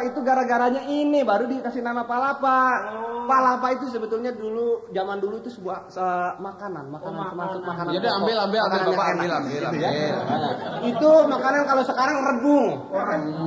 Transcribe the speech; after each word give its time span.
Palapa 0.00 0.16
itu 0.16 0.24
gara-garanya 0.24 0.82
ini 0.88 1.20
baru 1.20 1.44
dikasih 1.44 1.84
nama 1.84 2.08
Palapa. 2.08 2.60
Palapa 3.28 3.68
itu 3.76 3.92
sebetulnya 3.92 4.32
dulu 4.32 4.88
zaman 4.96 5.20
dulu 5.20 5.44
itu 5.44 5.52
sebuah 5.52 5.92
se- 5.92 6.34
makanan, 6.40 6.88
makanan 6.88 7.20
termasuk 7.28 7.60
makanan. 7.60 7.92
Ya 7.92 8.00
udah 8.00 8.12
ambil 8.16 8.36
ambil 8.40 8.60
ambil 8.64 8.80
Bapak 8.80 9.06
ambil 9.12 9.30
ambil 9.36 9.52
Gitu 9.52 9.68
ambil. 9.68 9.84
ya. 9.84 10.16
Itu 10.88 11.10
makanan 11.28 11.62
kalau 11.68 11.82
sekarang 11.84 12.16
rebung. 12.16 12.66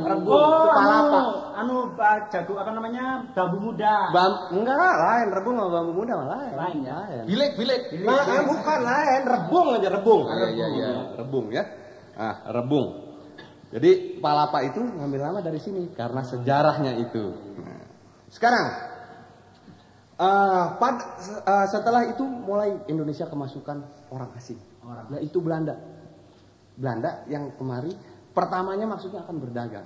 Rebung 0.05 0.29
Oh, 0.37 0.53
itu 0.53 0.67
palapa. 0.69 1.09
anu, 1.09 1.21
anu 1.57 1.75
Pak 1.97 2.15
jago 2.29 2.53
apa 2.61 2.69
namanya? 2.69 3.05
Bambu 3.33 3.57
muda. 3.57 3.95
Bam, 4.13 4.31
enggak 4.53 4.77
lain 4.77 5.27
rebung 5.33 5.55
sama 5.57 5.69
bambu 5.73 5.91
muda 5.97 6.13
malah 6.21 6.37
lain. 6.37 6.53
Lain 6.53 6.77
ya? 6.85 6.93
Lain. 7.01 7.23
Bilik 7.25 7.51
bilik. 7.57 7.81
Nah, 8.05 8.21
ah, 8.21 8.43
bukan 8.45 8.79
lain, 8.85 9.21
rebung 9.25 9.67
aja 9.73 9.89
rebung. 9.89 10.21
Iya, 10.29 10.47
iya, 10.53 10.67
iya. 10.69 10.87
Rebung 11.17 11.45
ya. 11.49 11.63
Ah, 12.13 12.45
rebung. 12.53 13.12
Jadi 13.73 14.21
palapa 14.21 14.61
itu 14.61 14.85
ngambil 14.85 15.33
nama 15.33 15.39
dari 15.41 15.57
sini 15.57 15.89
karena 15.97 16.21
sejarahnya 16.21 16.93
itu. 17.01 17.33
Nah, 17.57 17.81
Sekarang 18.29 18.65
eh, 20.13 20.65
pad- 20.77 21.09
eh, 21.41 21.65
setelah 21.73 22.05
itu 22.05 22.21
mulai 22.21 22.85
Indonesia 22.85 23.25
kemasukan 23.25 23.81
orang 24.13 24.29
asing. 24.37 24.61
Nah, 24.85 25.17
itu 25.17 25.41
Belanda. 25.41 25.73
Belanda 26.77 27.25
yang 27.25 27.49
kemari 27.57 27.93
pertamanya 28.29 28.85
maksudnya 28.85 29.25
akan 29.25 29.41
berdagang. 29.41 29.85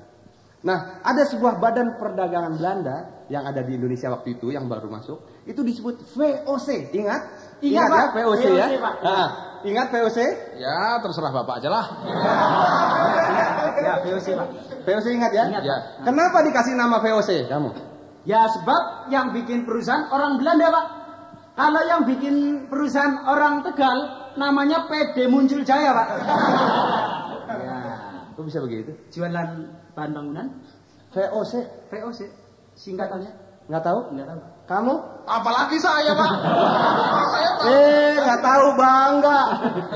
Nah, 0.67 0.99
ada 1.05 1.23
sebuah 1.23 1.61
badan 1.61 1.95
perdagangan 1.95 2.59
Belanda 2.59 3.23
yang 3.31 3.47
ada 3.47 3.63
di 3.63 3.77
Indonesia 3.77 4.11
waktu 4.11 4.35
itu 4.35 4.51
yang 4.51 4.67
baru 4.67 4.89
masuk, 4.91 5.47
itu 5.47 5.63
disebut 5.63 6.01
VOC. 6.11 6.91
Ingat? 6.91 7.21
Ingat, 7.63 7.87
ya 7.87 7.93
Pak. 7.93 8.07
VOC, 8.19 8.43
ya? 8.51 8.67
VOC, 8.67 8.75
Pak. 8.81 8.93
Ah, 9.05 9.29
ingat 9.63 9.87
VOC? 9.93 10.19
Ya 10.59 10.97
terserah 10.99 11.31
Bapak 11.31 11.61
aja 11.63 11.69
lah. 11.71 11.85
Ya, 13.77 13.93
VOC, 14.01 14.27
Pak. 14.33 14.47
VOC 14.83 15.05
ingat 15.13 15.31
ya? 15.31 15.43
Ingat, 15.47 15.63
Ya. 15.63 15.75
Pak. 15.77 16.05
Kenapa 16.05 16.37
dikasih 16.41 16.73
nama 16.73 16.97
VOC 16.97 17.45
kamu? 17.45 17.69
Ya 18.23 18.43
sebab 18.49 19.07
yang 19.07 19.31
bikin 19.31 19.63
perusahaan 19.63 20.11
orang 20.11 20.35
Belanda 20.35 20.67
pak. 20.67 20.85
Kalau 21.55 21.81
yang 21.81 22.03
bikin 22.03 22.35
perusahaan 22.67 23.23
orang 23.23 23.63
Tegal 23.63 23.97
namanya 24.35 24.85
PD 24.85 25.25
Muncul 25.25 25.63
Jaya 25.63 25.95
pak. 25.95 26.07
ya, 27.47 27.75
Kok 28.35 28.43
bisa 28.43 28.59
begitu? 28.59 28.91
jualan 29.09 29.47
bahan 29.95 30.11
bangunan 30.11 30.47
VOC 31.09 31.53
VOC 31.87 32.19
singkatannya 32.75 33.31
nggak 33.67 33.83
tahu? 33.83 33.99
enggak 34.11 34.27
tahu. 34.27 34.41
Kamu? 34.67 34.93
Apalagi 35.23 35.79
saya 35.79 36.11
Pak. 36.11 36.31
saya 37.31 37.49
Pak. 37.55 37.63
Eh, 37.63 38.11
nggak 38.19 38.41
tahu 38.43 38.65
bangga. 38.75 39.39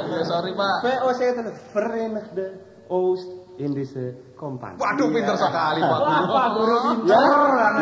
Ya 0.07 0.23
sorry 0.23 0.51
Pak. 0.55 0.75
VOC 0.81 1.19
itu 1.35 1.41
Verenigde 1.75 2.47
Oost 2.87 3.27
Indische 3.61 4.33
Company. 4.33 4.81
Waduh 4.81 5.07
pinter 5.13 5.37
sekali 5.37 5.79
Pak. 5.85 5.99
Pak 6.27 6.47
guru 6.57 6.77
Ya, 7.05 7.21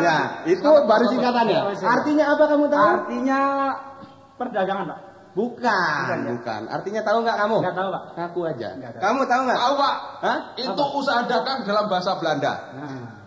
ya, 0.04 0.16
itu 0.44 0.70
baru 0.84 1.04
singkatannya. 1.08 1.58
Artinya 1.80 2.24
apa 2.36 2.44
kamu 2.44 2.64
tahu? 2.68 2.84
Artinya 2.84 3.40
perdagangan 4.36 4.84
pak. 4.92 5.00
Bukan, 5.30 6.16
bukan. 6.26 6.62
Artinya 6.66 7.00
tahu 7.06 7.22
nggak 7.22 7.36
kamu? 7.38 7.56
Nggak 7.62 7.76
tahu, 7.78 7.88
Pak. 7.94 8.02
Ngaku 8.18 8.40
aja. 8.50 8.68
Nggak 8.74 8.90
tahu. 8.98 9.02
Kamu 9.06 9.20
tahu 9.30 9.40
nggak? 9.46 9.58
Tahu 9.62 9.74
Pak. 9.78 9.94
Hah? 10.26 10.38
Itu 10.58 10.84
usaha 10.98 11.20
dagang 11.22 11.58
dalam 11.62 11.84
bahasa 11.86 12.10
Belanda. 12.18 12.52
Nah, 12.74 13.20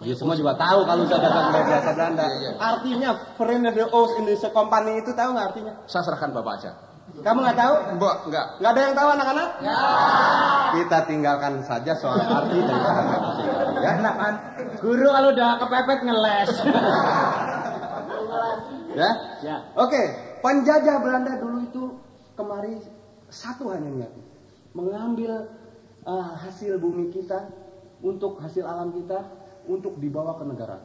Ya 0.00 0.16
semua 0.16 0.32
juga 0.32 0.56
tahu 0.56 0.88
kalau 0.88 1.04
usaha 1.04 1.20
dagang 1.20 1.52
dari 1.52 1.64
bahasa 1.68 1.90
Belanda. 1.92 2.24
Iya, 2.24 2.36
iya. 2.40 2.50
Artinya 2.56 3.10
Verenigde 3.36 3.84
Oost 3.92 4.16
Indische 4.16 4.48
Company 4.48 5.04
itu 5.04 5.12
tahu 5.12 5.36
nggak 5.36 5.46
artinya? 5.52 5.74
Saya 5.84 6.02
serahkan 6.08 6.30
Bapak 6.32 6.52
aja. 6.62 6.70
Kamu 7.20 7.38
nggak 7.44 7.58
tahu? 7.58 7.74
Mbak, 8.00 8.16
enggak. 8.30 8.46
Nggak 8.62 8.70
ada 8.70 8.80
yang 8.80 8.94
tahu 8.96 9.08
anak-anak? 9.12 9.48
Kita 10.70 10.98
tinggalkan 11.04 11.54
saja 11.66 11.92
soal 11.98 12.22
arti 12.22 12.58
dari 12.62 12.80
kata 12.80 13.14
ya. 13.80 13.90
enak 14.00 14.14
kan? 14.16 14.34
Guru 14.80 15.06
kalau 15.10 15.28
udah 15.34 15.50
kepepet 15.60 16.00
ngeles. 16.06 16.50
Ya. 18.90 19.10
ya. 19.46 19.56
Oke, 19.78 20.02
penjajah 20.42 20.98
Belanda 20.98 21.38
dulu 21.38 21.62
itu 21.62 21.82
kemari 22.34 22.74
satu 23.30 23.70
hanya 23.70 23.86
niatnya, 23.86 24.26
mengambil 24.74 25.46
uh, 26.02 26.34
hasil 26.42 26.80
bumi 26.82 27.14
kita 27.14 27.46
untuk 28.02 28.42
hasil 28.42 28.66
alam 28.66 28.90
kita 28.90 29.30
untuk 29.70 29.94
dibawa 30.02 30.34
ke 30.40 30.44
negara. 30.48 30.82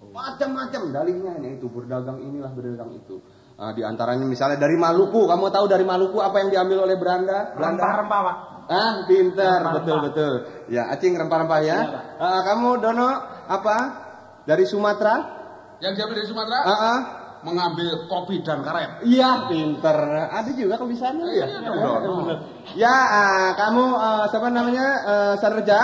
Macam-macam 0.00 0.94
dalihnya 0.94 1.30
hanya 1.36 1.50
itu 1.58 1.66
berdagang 1.68 2.22
inilah 2.22 2.54
berdagang 2.54 2.94
itu. 2.94 3.20
Ah, 3.60 3.76
di 3.76 3.84
antaranya 3.84 4.24
misalnya 4.24 4.56
dari 4.56 4.72
Maluku, 4.72 5.28
kamu 5.28 5.52
tahu 5.52 5.68
dari 5.68 5.84
Maluku 5.84 6.16
apa 6.16 6.40
yang 6.40 6.48
diambil 6.48 6.88
oleh 6.88 6.96
Belanda? 6.96 7.52
Belanda. 7.52 7.84
Rempah-rempah 7.84 8.20
pak. 8.24 8.36
Ah, 8.72 8.92
pintar, 9.04 9.60
Rempah-rempah. 9.60 9.72
betul 9.84 9.96
betul. 10.08 10.32
Ya, 10.72 10.88
acing 10.88 11.12
rempah-rempah 11.12 11.60
ya. 11.60 11.76
Iya, 11.76 11.92
Pak. 11.92 12.02
Ah, 12.24 12.40
kamu 12.48 12.68
Dono 12.80 13.08
apa? 13.52 13.76
Dari 14.48 14.64
Sumatera? 14.64 15.14
Yang 15.84 15.92
diambil 15.92 16.14
dari 16.24 16.28
Sumatera 16.32 16.58
Ah, 16.64 16.72
ah. 16.72 16.98
mengambil 17.44 18.08
kopi 18.08 18.40
dan 18.40 18.64
karet. 18.64 19.04
Iya, 19.04 19.52
pinter. 19.52 19.96
Ada 20.32 20.50
juga 20.56 20.74
kebisaannya. 20.80 21.24
Iya, 21.28 21.46
dong. 21.60 22.24
bener. 22.24 22.38
Ya, 22.72 22.96
ah, 22.96 23.48
kamu 23.60 23.84
ah, 23.92 24.24
siapa 24.32 24.48
namanya? 24.48 24.86
Uh, 25.04 25.34
Sanreja, 25.36 25.80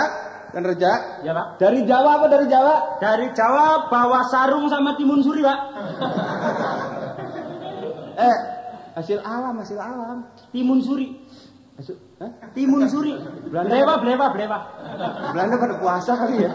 Sanreja. 0.49 1.21
Ya 1.21 1.29
pak. 1.29 1.61
Dari 1.61 1.85
Jawa 1.85 2.09
apa 2.17 2.25
dari 2.25 2.49
Jawa? 2.49 2.97
Dari 2.97 3.29
Jawa 3.37 3.85
bawa 3.85 4.25
sarung 4.33 4.65
sama 4.65 4.97
timun 4.97 5.21
suri 5.21 5.45
pak. 5.45 5.59
Eh, 8.17 8.37
hasil 8.97 9.21
alam, 9.21 9.53
hasil 9.61 9.77
alam. 9.77 10.25
Timun 10.49 10.81
suri. 10.81 11.13
Hasil, 11.77 11.93
Hah? 12.17 12.31
Timun 12.57 12.89
suri. 12.89 13.13
Belanda. 13.47 13.69
Blewa, 13.69 13.93
blewa, 14.01 14.25
blewa. 14.33 14.57
Belanda 15.37 15.55
pada 15.61 15.75
puasa 15.77 16.11
kali 16.17 16.41
ya. 16.41 16.49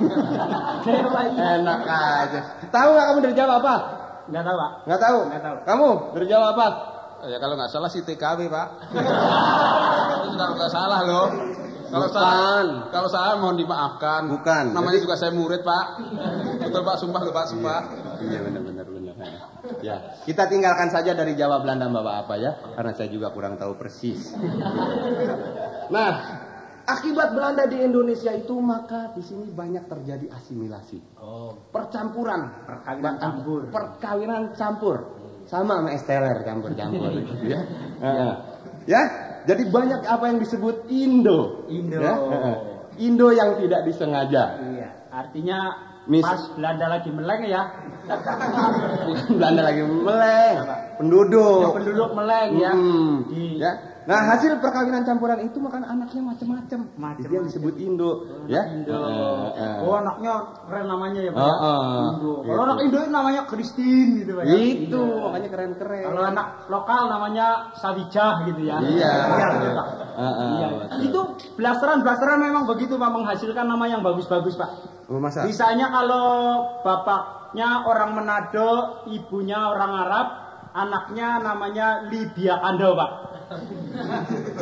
Blewa 0.83 1.21
iya. 1.31 1.63
Enak 1.63 1.81
aja. 1.87 2.41
Tahu 2.67 2.89
nggak 2.91 3.07
kamu 3.07 3.19
dari 3.23 3.35
Jawa 3.39 3.55
apa? 3.63 3.75
Enggak 4.27 4.43
tahu, 4.43 4.57
Pak. 4.59 4.71
Nggak 4.91 5.01
tahu. 5.01 5.19
Nggak 5.31 5.43
tahu. 5.43 5.57
Kamu 5.63 5.89
dari 6.19 6.27
Jawa 6.27 6.47
apa? 6.51 6.67
Ya 7.23 7.39
kalau 7.39 7.55
nggak 7.55 7.71
salah 7.71 7.87
si 7.87 8.03
TKW 8.03 8.51
Pak. 8.51 8.69
Itu 10.27 10.35
kalau 10.35 10.55
nggak 10.59 10.73
salah 10.75 11.01
loh. 11.07 11.29
Kalau 11.93 12.09
saya, 12.09 12.65
kalau 12.89 13.07
saya 13.07 13.37
mohon 13.39 13.55
dimaafkan. 13.55 14.27
Bukan. 14.27 14.75
Namanya 14.75 14.99
Jadi- 14.99 15.05
juga 15.07 15.15
saya 15.15 15.31
murid 15.31 15.63
Pak. 15.63 15.87
Betul 16.59 16.83
Pak, 16.83 16.97
sumpah 16.99 17.21
loh 17.23 17.31
Pak, 17.31 17.47
sumpah. 17.47 17.81
Iya 18.19 18.43
benar 18.43 18.63
benar 18.67 18.87
benar. 18.91 19.15
Ya, 19.79 20.19
kita 20.27 20.51
tinggalkan 20.51 20.91
saja 20.91 21.15
dari 21.15 21.39
Jawa 21.39 21.63
Belanda 21.63 21.87
Bapak 21.87 22.15
apa 22.27 22.35
ya, 22.35 22.51
karena 22.75 22.93
saya 22.99 23.09
juga 23.15 23.31
kurang 23.31 23.55
tahu 23.55 23.79
persis. 23.79 24.35
Nah, 25.91 26.11
akibat 26.83 27.31
Belanda 27.35 27.71
di 27.71 27.79
Indonesia 27.79 28.35
itu 28.35 28.59
maka 28.59 29.15
di 29.15 29.23
sini 29.23 29.47
banyak 29.55 29.87
terjadi 29.87 30.27
asimilasi. 30.35 30.99
Oh, 31.23 31.55
Percampuran, 31.71 32.67
perkawinan 32.67 33.15
campur. 33.23 33.61
perkawinan 33.71 34.43
campur. 34.59 34.97
Sama 35.47 35.83
sama 35.83 35.91
esteller 35.95 36.43
campur-campur 36.47 37.11
ya. 37.53 37.61
Ya, 38.83 39.03
jadi 39.47 39.63
banyak 39.71 40.07
apa 40.07 40.25
yang 40.27 40.39
disebut 40.43 40.91
Indo. 40.91 41.67
Indo. 41.71 42.03
Ya. 42.03 42.15
Indo 42.99 43.29
yang 43.31 43.63
tidak 43.63 43.87
disengaja. 43.87 44.59
Iya, 44.59 44.91
artinya 45.11 45.59
Mis- 46.05 46.21
pas 46.21 46.43
Belanda 46.53 46.87
lagi 46.89 47.11
meleng 47.11 47.43
ya, 47.47 47.63
Belanda 49.31 49.63
lagi 49.63 49.83
meleng, 49.87 50.57
penduduk. 50.99 51.61
ya 51.63 51.69
penduduk 51.73 52.11
meleng 52.13 52.51
ya. 52.59 52.71
Hmm, 52.73 53.13
Di 53.29 53.59
ya. 53.59 53.73
Nah 54.03 54.19
hasil 54.27 54.59
perkawinan 54.59 55.07
campuran 55.07 55.39
itu 55.47 55.63
makan 55.63 55.87
anaknya 55.87 56.27
macam-macam. 56.27 56.91
Itu 57.23 57.31
yang 57.31 57.47
disebut 57.47 57.79
Indo, 57.79 58.27
ya. 58.51 58.67
Indo. 58.67 58.99
Eh, 58.99 59.63
eh. 59.63 59.75
Oh 59.79 59.95
anaknya 59.95 60.43
keren 60.67 60.91
namanya 60.91 61.21
ya 61.23 61.31
Pak. 61.31 61.39
Oh, 61.39 61.47
ya? 61.47 61.55
oh, 61.55 62.03
Indo. 62.11 62.33
gitu. 62.43 62.51
Kalau 62.51 62.63
anak 62.67 62.79
Indo 62.83 62.99
namanya 63.07 63.41
Christine 63.47 64.11
gitu 64.19 64.35
Pak. 64.35 64.43
ya. 64.43 64.55
Itu 64.59 64.99
Iya. 64.99 65.23
makanya 65.23 65.49
keren-keren. 65.55 66.03
Kalau 66.03 66.23
anak 66.27 66.47
lokal 66.67 67.03
namanya 67.07 67.47
Sawijah 67.79 68.35
gitu 68.51 68.63
ya. 68.67 68.77
Iya. 68.83 68.91
gitu. 68.91 69.71
Ah, 69.71 69.79
ah, 69.79 69.87
Iya. 70.17 70.67
betul. 70.69 71.01
Itu 71.09 71.21
blasteran-blasteran 71.57 72.41
memang 72.41 72.65
begitu 72.69 72.95
Pak 73.01 73.11
menghasilkan 73.13 73.67
nama 73.67 73.85
yang 73.89 74.01
bagus-bagus 74.05 74.55
Pak. 74.57 74.71
Oh, 75.11 75.19
masa? 75.19 75.45
Misalnya 75.45 75.93
kalau 75.93 76.27
bapaknya 76.87 77.85
orang 77.85 78.17
Manado, 78.17 79.05
ibunya 79.11 79.61
orang 79.61 79.93
Arab, 80.09 80.27
anaknya 80.73 81.29
namanya 81.43 82.09
Libya 82.09 82.61
Kandau 82.61 82.97
Pak. 82.97 83.11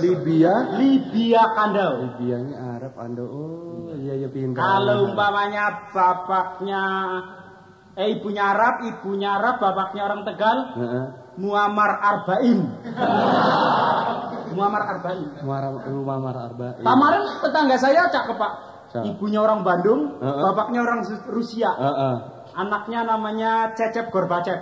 Libya. 0.03 0.53
Libya 0.79 1.43
Kandau. 1.55 1.93
Libyanya 2.11 2.57
Arab, 2.79 2.93
Ando. 2.99 3.25
Oh, 3.31 3.95
iya 3.95 4.19
iya 4.19 4.29
pintar. 4.31 4.59
Kalau 4.59 5.11
umpamanya 5.11 5.91
bapaknya 5.95 6.85
eh 7.95 8.09
ibunya 8.19 8.55
Arab, 8.55 8.87
ibunya 8.87 9.39
Arab, 9.39 9.63
bapaknya 9.63 10.03
orang 10.07 10.23
Tegal, 10.27 10.59
Heeh. 10.79 11.07
Muammar 11.41 11.91
Arba'in. 12.05 12.61
Muammar 14.53 14.83
Arba'in. 14.85 15.29
Muaram 15.41 15.81
rumah 15.89 16.19
Mar 16.21 16.37
Arba. 16.37 16.77
Kemarin 16.77 17.23
tetangga 17.41 17.77
saya 17.81 18.13
cakep 18.13 18.37
Pak. 18.37 18.53
Siapa? 18.91 19.07
Ibunya 19.07 19.39
orang 19.41 19.63
Bandung, 19.63 20.19
Heeh. 20.19 20.43
bapaknya 20.43 20.83
orang 20.85 21.01
Rusia. 21.31 21.71
Heeh. 21.79 22.15
Anaknya 22.51 23.07
namanya 23.07 23.73
Cecep 23.79 24.11
Gorbachev. 24.11 24.59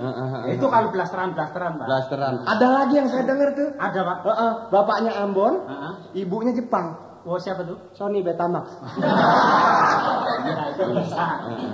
Heeh, 0.00 0.26
heeh. 0.32 0.56
Itu 0.60 0.68
kalau 0.68 0.92
blasteran-blasteran, 0.92 1.80
Pak. 1.80 1.86
Blasteran. 1.88 2.34
Ada 2.44 2.66
lagi 2.68 2.94
yang 3.00 3.08
saya 3.08 3.24
dengar 3.24 3.56
tuh. 3.56 3.68
Ada, 3.80 4.00
Pak. 4.04 4.18
Heeh, 4.28 4.52
bapaknya 4.68 5.12
Ambon, 5.24 5.64
Heeh. 5.64 5.92
ibunya 6.20 6.52
Jepang. 6.52 7.09
Oh 7.28 7.36
siapa 7.36 7.62
tuh? 7.68 7.76
Sony 7.92 8.24
Betamax. 8.24 8.70
Itu 10.72 10.84
bisa. 10.96 11.24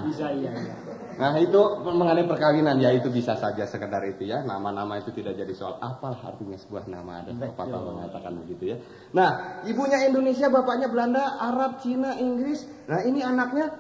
Bisa 0.07 0.27
iya 0.35 0.51
iya. 0.51 0.75
Nah 1.17 1.33
itu 1.41 1.61
mengenai 1.81 2.29
perkawinan 2.29 2.77
ya 2.77 2.93
itu 2.93 3.09
bisa 3.09 3.33
saja 3.41 3.65
sekedar 3.65 4.05
itu 4.05 4.29
ya 4.29 4.45
nama-nama 4.45 5.01
itu 5.01 5.09
tidak 5.17 5.41
jadi 5.41 5.49
soal 5.57 5.81
apa 5.81 6.13
artinya 6.13 6.61
sebuah 6.61 6.93
nama 6.93 7.25
ada 7.25 7.33
pepatah 7.33 7.81
mengatakan 7.81 8.37
begitu 8.45 8.77
ya. 8.77 8.79
Nah 9.17 9.63
ibunya 9.65 10.05
Indonesia 10.05 10.53
bapaknya 10.53 10.93
Belanda 10.93 11.41
Arab 11.41 11.81
Cina 11.81 12.21
Inggris. 12.21 12.69
Nah 12.85 13.01
ini 13.01 13.25
anaknya 13.25 13.73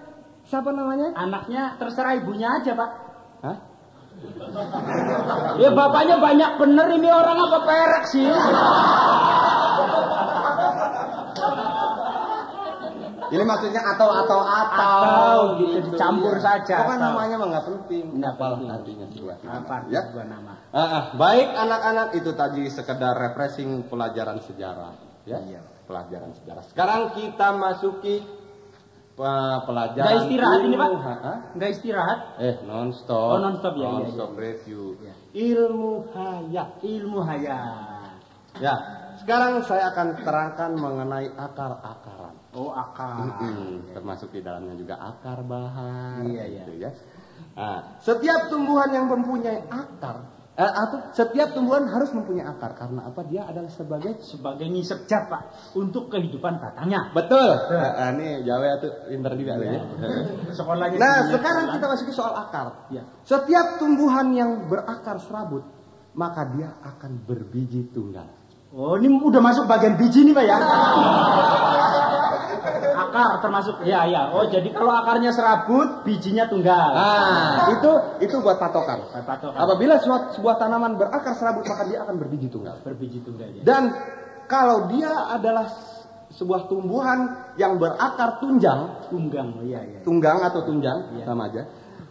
siapa 0.48 0.72
namanya? 0.72 1.12
Anaknya 1.12 1.76
terserah 1.76 2.16
ibunya 2.16 2.56
aja 2.56 2.72
pak. 2.72 2.90
Hah? 3.44 3.56
Ya 5.60 5.68
bapaknya 5.76 6.16
banyak 6.16 6.50
bener 6.56 6.88
ini 6.96 7.08
orang 7.12 7.36
apa 7.36 7.58
perek 7.68 8.04
sih? 8.08 8.24
Ini 13.32 13.44
maksudnya 13.44 13.82
atau 13.82 14.08
atau 14.12 14.40
atau, 14.43 14.99
Atau 15.02 15.38
gitu, 15.62 15.93
dicampur 15.93 16.37
saja, 16.38 16.87
Pokoknya 16.87 16.99
atau. 16.99 17.06
namanya 17.11 17.34
mah 17.38 17.46
nggak 17.50 17.67
penting. 17.67 18.05
Nggak 18.23 18.34
penting. 18.38 18.69
artinya 18.70 19.06
nama. 19.06 19.58
Apa 19.58 19.75
ya? 19.90 20.00
sebuah 20.06 20.26
nama? 20.26 20.52
Ah, 20.70 20.81
ah. 20.81 21.05
baik 21.14 21.49
anak-anak 21.55 22.08
itu 22.14 22.31
tadi 22.34 22.62
sekedar 22.70 23.14
refreshing 23.17 23.87
pelajaran 23.90 24.38
sejarah 24.44 24.93
ya. 25.26 25.38
Iya. 25.43 25.61
Pelajaran 25.87 26.34
sejarah. 26.34 26.62
Sekarang 26.67 27.14
kita 27.14 27.55
masuki 27.55 28.26
uh, 29.19 29.58
pelajaran 29.64 30.06
Nggak 30.06 30.23
istirahat 30.26 30.61
ini, 30.67 30.76
Pak? 30.76 30.90
Enggak 31.55 31.70
istirahat? 31.78 32.19
Eh, 32.43 32.55
non-stop. 32.67 33.31
Oh, 33.37 33.40
non-stop, 33.43 33.75
ya, 33.78 33.81
iya, 33.81 33.90
Non-stop 33.90 34.31
iya. 34.34 34.40
review. 34.40 34.82
Iya. 34.99 35.14
Ilmu 35.37 35.93
hayat. 36.11 36.69
Ilmu 36.82 37.19
hayat. 37.23 38.19
Ya. 38.58 38.75
Sekarang 39.26 39.58
saya 39.67 39.90
akan 39.90 40.23
terangkan 40.23 40.70
mengenai 40.78 41.34
akar-akaran. 41.34 42.38
Oh 42.55 42.70
akal. 42.70 43.26
Mm-mm, 43.26 43.90
termasuk 43.90 44.31
di 44.31 44.38
dalamnya 44.38 44.78
juga 44.78 45.02
akar 45.02 45.43
bahan 45.43 46.31
Iya, 46.31 46.44
iya. 46.46 46.62
gitu 46.62 46.73
ya. 46.78 46.90
Nah, 47.58 47.99
setiap 47.99 48.46
tumbuhan 48.46 48.87
yang 48.94 49.11
mempunyai 49.11 49.67
akar 49.67 50.31
eh, 50.55 50.62
atau 50.62 51.11
setiap 51.11 51.58
tumbuhan 51.58 51.90
harus 51.90 52.14
mempunyai 52.14 52.46
akar 52.46 52.78
karena 52.78 53.11
apa? 53.11 53.26
Dia 53.26 53.50
adalah 53.50 53.67
sebagai 53.67 54.23
Sebagai 54.23 54.62
ngisep 54.70 55.11
jat 55.11 55.26
pak 55.26 55.75
untuk 55.75 56.06
kehidupan 56.06 56.62
batangnya. 56.62 57.11
betul. 57.11 57.50
Nah, 57.67 58.14
ini 58.14 58.46
Jawa 58.46 58.78
tuh 58.78 59.11
pinter 59.11 59.34
juga 59.34 59.58
tuh 59.58 59.67
ya. 59.67 59.82
Sekolahnya. 60.55 60.96
Nah, 61.02 61.17
sekarang 61.34 61.64
sekolah. 61.67 61.75
kita 61.75 61.87
masuki 61.90 62.12
soal 62.14 62.34
akar. 62.38 62.67
Ya. 62.94 63.02
Setiap 63.26 63.82
tumbuhan 63.82 64.31
yang 64.31 64.70
berakar 64.70 65.19
serabut, 65.19 65.67
maka 66.14 66.46
dia 66.55 66.78
akan 66.78 67.26
berbiji 67.26 67.90
tunggal. 67.90 68.35
Oh 68.76 68.93
ini 68.94 69.08
udah 69.08 69.40
masuk 69.40 69.64
bagian 69.64 69.96
biji 69.96 70.20
nih 70.20 70.37
pak 70.37 70.44
ya? 70.44 70.56
Akar 72.96 73.40
termasuk 73.40 73.81
ya 73.82 74.05
ya. 74.05 74.28
Oh 74.31 74.44
jadi 74.44 74.69
kalau 74.69 74.93
akarnya 74.94 75.32
serabut, 75.32 76.05
bijinya 76.05 76.44
tunggal. 76.44 76.93
Nah, 76.93 77.73
itu 77.73 77.90
itu 78.20 78.37
buat 78.38 78.56
patokan. 78.56 79.08
Patokan. 79.17 79.56
Apabila 79.56 79.96
suat- 79.96 80.37
sebuah 80.37 80.56
tanaman 80.56 80.96
berakar 80.96 81.32
serabut, 81.32 81.64
maka 81.64 81.88
dia 81.88 82.05
akan 82.05 82.20
berbiji 82.20 82.52
tunggal. 82.52 82.76
Berbiji 82.82 83.25
tunggal 83.25 83.49
ya. 83.50 83.62
Dan 83.64 83.96
kalau 84.44 84.93
dia 84.93 85.08
adalah 85.32 85.73
sebuah 86.28 86.69
tumbuhan 86.69 87.32
yang 87.56 87.81
berakar 87.81 88.37
tunjang, 88.38 89.08
Tunggang, 89.08 89.56
oh 89.56 89.64
iya 89.64 89.81
iya. 89.81 89.99
tunggang 90.05 90.37
atau 90.43 90.61
tunjang 90.61 91.17
Iya. 91.17 91.25
sama 91.25 91.49
aja. 91.49 91.64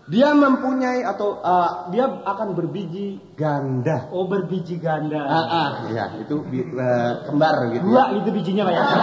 Dia 0.06 0.38
mempunyai 0.38 1.02
atau 1.02 1.42
uh, 1.42 1.90
dia 1.90 2.06
akan 2.06 2.54
berbiji 2.54 3.18
ganda. 3.34 4.06
Oh 4.14 4.30
berbiji 4.30 4.78
ganda. 4.78 5.18
Ah, 5.18 5.46
ah, 5.50 5.70
ya 5.90 6.14
itu 6.22 6.46
uh, 6.78 7.26
kembar 7.26 7.74
gitu. 7.74 7.90
Dua 7.90 8.14
Ya. 8.14 8.22
itu 8.22 8.30
bijinya 8.30 8.70
pak 8.70 8.74
ya. 8.78 8.84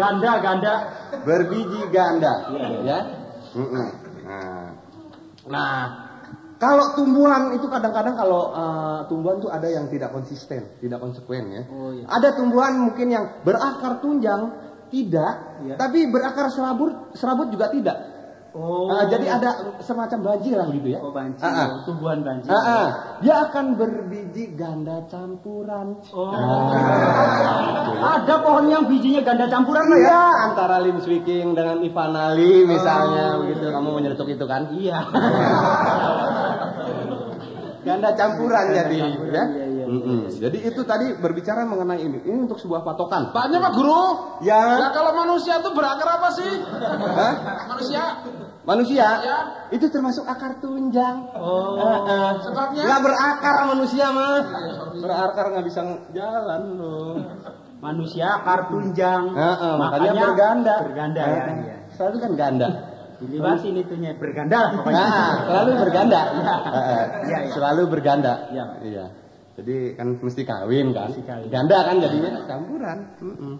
ganda 0.00 0.32
ganda. 0.40 0.74
Berbiji 1.24 1.80
ganda, 1.92 2.32
Iya, 2.52 2.66
iya. 2.68 2.80
ya. 2.84 2.98
Mm-mm. 3.54 3.88
Nah, 4.24 4.66
nah, 5.48 5.76
kalau 6.56 6.96
tumbuhan 6.96 7.52
itu 7.56 7.66
kadang-kadang 7.68 8.16
kalau 8.16 8.52
uh, 8.52 8.98
tumbuhan 9.08 9.40
tuh 9.40 9.52
ada 9.52 9.68
yang 9.68 9.88
tidak 9.92 10.12
konsisten, 10.12 10.80
tidak 10.80 10.98
konsekuen 11.00 11.52
ya. 11.52 11.62
Oh, 11.68 11.92
iya. 11.92 12.04
Ada 12.08 12.36
tumbuhan 12.36 12.80
mungkin 12.80 13.12
yang 13.12 13.24
berakar 13.44 14.00
tunjang 14.00 14.52
tidak, 14.88 15.60
Iya. 15.64 15.74
tapi 15.76 16.08
berakar 16.08 16.48
serabut 16.48 17.12
serabut 17.12 17.52
juga 17.52 17.68
tidak. 17.68 17.96
Oh. 18.54 18.86
Ah, 18.86 19.10
jadi 19.10 19.26
ada 19.34 19.74
semacam 19.82 20.30
banjiran 20.30 20.70
gitu 20.78 20.94
ya. 20.94 21.02
Oh 21.02 21.10
banci. 21.10 21.42
Ah, 21.42 21.50
ah. 21.50 21.66
oh, 21.74 21.90
tumbuhan 21.90 22.22
banci. 22.22 22.46
Ah, 22.46 22.62
ah. 22.62 22.86
Dia 23.18 23.50
akan 23.50 23.74
berbiji 23.74 24.54
ganda 24.54 25.02
campuran. 25.10 25.98
Oh. 26.14 26.30
Ah. 26.30 28.22
Ada 28.22 28.46
pohon 28.46 28.70
yang 28.70 28.86
bijinya 28.86 29.26
ganda 29.26 29.50
campuran 29.50 29.90
ya? 29.90 29.98
Iya, 30.06 30.22
antara 30.46 30.78
Lim 30.86 31.02
Swiking 31.02 31.58
dengan 31.58 31.82
Ivan 31.82 32.14
Ali 32.14 32.62
misalnya 32.62 33.42
begitu. 33.42 33.74
Kamu 33.74 33.90
menyeletuk 33.90 34.30
itu 34.30 34.46
kan? 34.46 34.70
Iya. 34.70 35.02
Ganda 37.84 38.16
campuran 38.16 38.64
jadi, 38.70 38.96
campuran, 38.96 39.34
ya. 39.34 39.44
iya, 39.50 39.66
iya, 39.66 39.73
Mm-mm. 39.94 40.20
Jadi 40.34 40.58
itu 40.60 40.80
tadi 40.82 41.14
berbicara 41.14 41.62
mengenai 41.62 42.02
ini. 42.02 42.18
Ini 42.20 42.38
untuk 42.44 42.58
sebuah 42.58 42.82
patokan. 42.82 43.30
Paknya 43.30 43.62
Pak 43.62 43.72
Guru. 43.72 44.04
Ya. 44.42 44.82
Ya 44.82 44.88
kalau 44.90 45.14
manusia 45.14 45.62
tuh 45.62 45.70
berakar 45.70 46.18
apa 46.18 46.28
sih? 46.34 46.50
Hah? 47.14 47.34
Manusia. 47.70 48.02
Manusia 48.64 49.06
Ya. 49.20 49.38
itu 49.70 49.86
termasuk 49.92 50.24
akar 50.24 50.56
tunjang. 50.58 51.30
Oh. 51.36 51.76
Eh, 51.76 52.00
eh. 52.08 52.30
Sebabnya? 52.42 52.82
Nggak 52.82 53.00
berakar 53.04 53.56
manusia 53.68 54.06
mah. 54.08 54.40
Berakar 54.98 55.44
nggak 55.52 55.64
bisa 55.68 55.80
jalan 56.10 56.62
loh. 56.80 57.14
Manusia 57.78 58.40
akar 58.40 58.72
tunjang. 58.72 59.36
Eh, 59.36 59.44
eh, 59.44 59.74
makanya, 59.76 60.12
berganda. 60.26 60.74
Berganda 60.80 61.20
Eh, 61.20 61.28
ya. 61.28 61.44
iya. 61.60 61.76
Selalu 61.92 62.16
kan 62.18 62.32
ganda. 62.34 62.68
Dilibatin 63.14 63.78
itunya 63.78 64.10
berganda 64.18 64.74
pokoknya. 64.74 65.04
Nah, 65.06 65.32
selalu 65.46 65.70
berganda. 65.78 66.20
Iya. 66.34 67.38
Iya. 67.44 67.52
Selalu 67.52 67.82
berganda. 67.92 68.32
Iya. 68.48 68.64
Iya. 68.80 69.04
Jadi 69.54 69.94
kan 69.94 70.18
mesti 70.18 70.42
kawin 70.42 70.90
kan. 70.90 71.14
Mesti 71.14 71.22
kawin. 71.22 71.48
Ganda 71.50 71.78
kan 71.86 71.96
jadinya 72.02 72.30
campuran. 72.46 72.98
Mm-mm. 73.22 73.54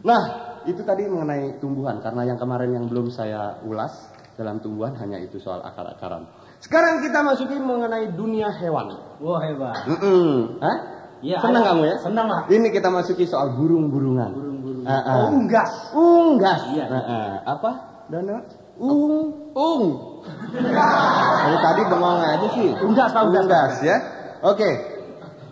Nah, 0.00 0.22
itu 0.64 0.80
tadi 0.86 1.04
mengenai 1.10 1.60
tumbuhan 1.60 2.00
karena 2.00 2.30
yang 2.30 2.38
kemarin 2.40 2.72
yang 2.72 2.86
belum 2.88 3.12
saya 3.12 3.60
ulas 3.66 3.92
dalam 4.38 4.62
tumbuhan 4.64 4.96
hanya 4.96 5.20
itu 5.20 5.36
soal 5.42 5.60
akar-akaran. 5.60 6.24
Sekarang 6.60 7.04
kita 7.04 7.20
masuki 7.24 7.56
mengenai 7.56 8.12
dunia 8.14 8.48
hewan. 8.60 8.96
Wah 9.20 9.40
hebat. 9.44 9.84
Mm-mm. 9.88 10.60
Hah? 10.60 10.76
Iya, 11.20 11.36
Senang 11.44 11.64
kamu 11.68 11.82
ya? 11.84 11.96
Senang 12.00 12.26
lah. 12.32 12.42
Ini 12.48 12.68
kita 12.72 12.88
masuki 12.88 13.28
soal 13.28 13.52
burung-burungan. 13.52 14.30
Burung-burung. 14.32 14.84
Ah, 14.88 15.04
ah. 15.04 15.16
Oh 15.28 15.36
unggas. 15.36 15.72
Unggas. 15.92 16.60
Iya. 16.72 16.84
Ah, 16.88 16.96
ah. 16.96 17.30
Apa? 17.44 17.70
Dana? 18.08 18.40
Ung. 18.80 19.52
Ung. 19.52 19.84
Dari 21.44 21.58
tadi 21.60 21.82
bengong 21.84 22.20
aja 22.24 22.48
sih. 22.56 22.68
Unggas, 22.80 23.12
Pak, 23.12 23.22
unggas. 23.28 23.44
Unggas 23.44 23.72
ya. 23.84 23.96
Oke. 24.40 24.99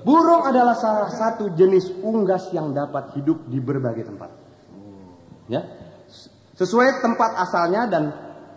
Burung 0.09 0.41
adalah 0.41 0.73
salah 0.73 1.13
satu 1.13 1.53
jenis 1.53 2.01
unggas 2.01 2.49
yang 2.57 2.73
dapat 2.73 3.13
hidup 3.21 3.45
di 3.45 3.61
berbagai 3.61 4.09
tempat. 4.09 4.33
Ya. 5.53 5.69
Sesuai 6.57 7.05
tempat 7.05 7.37
asalnya 7.37 7.85
dan 7.93 8.05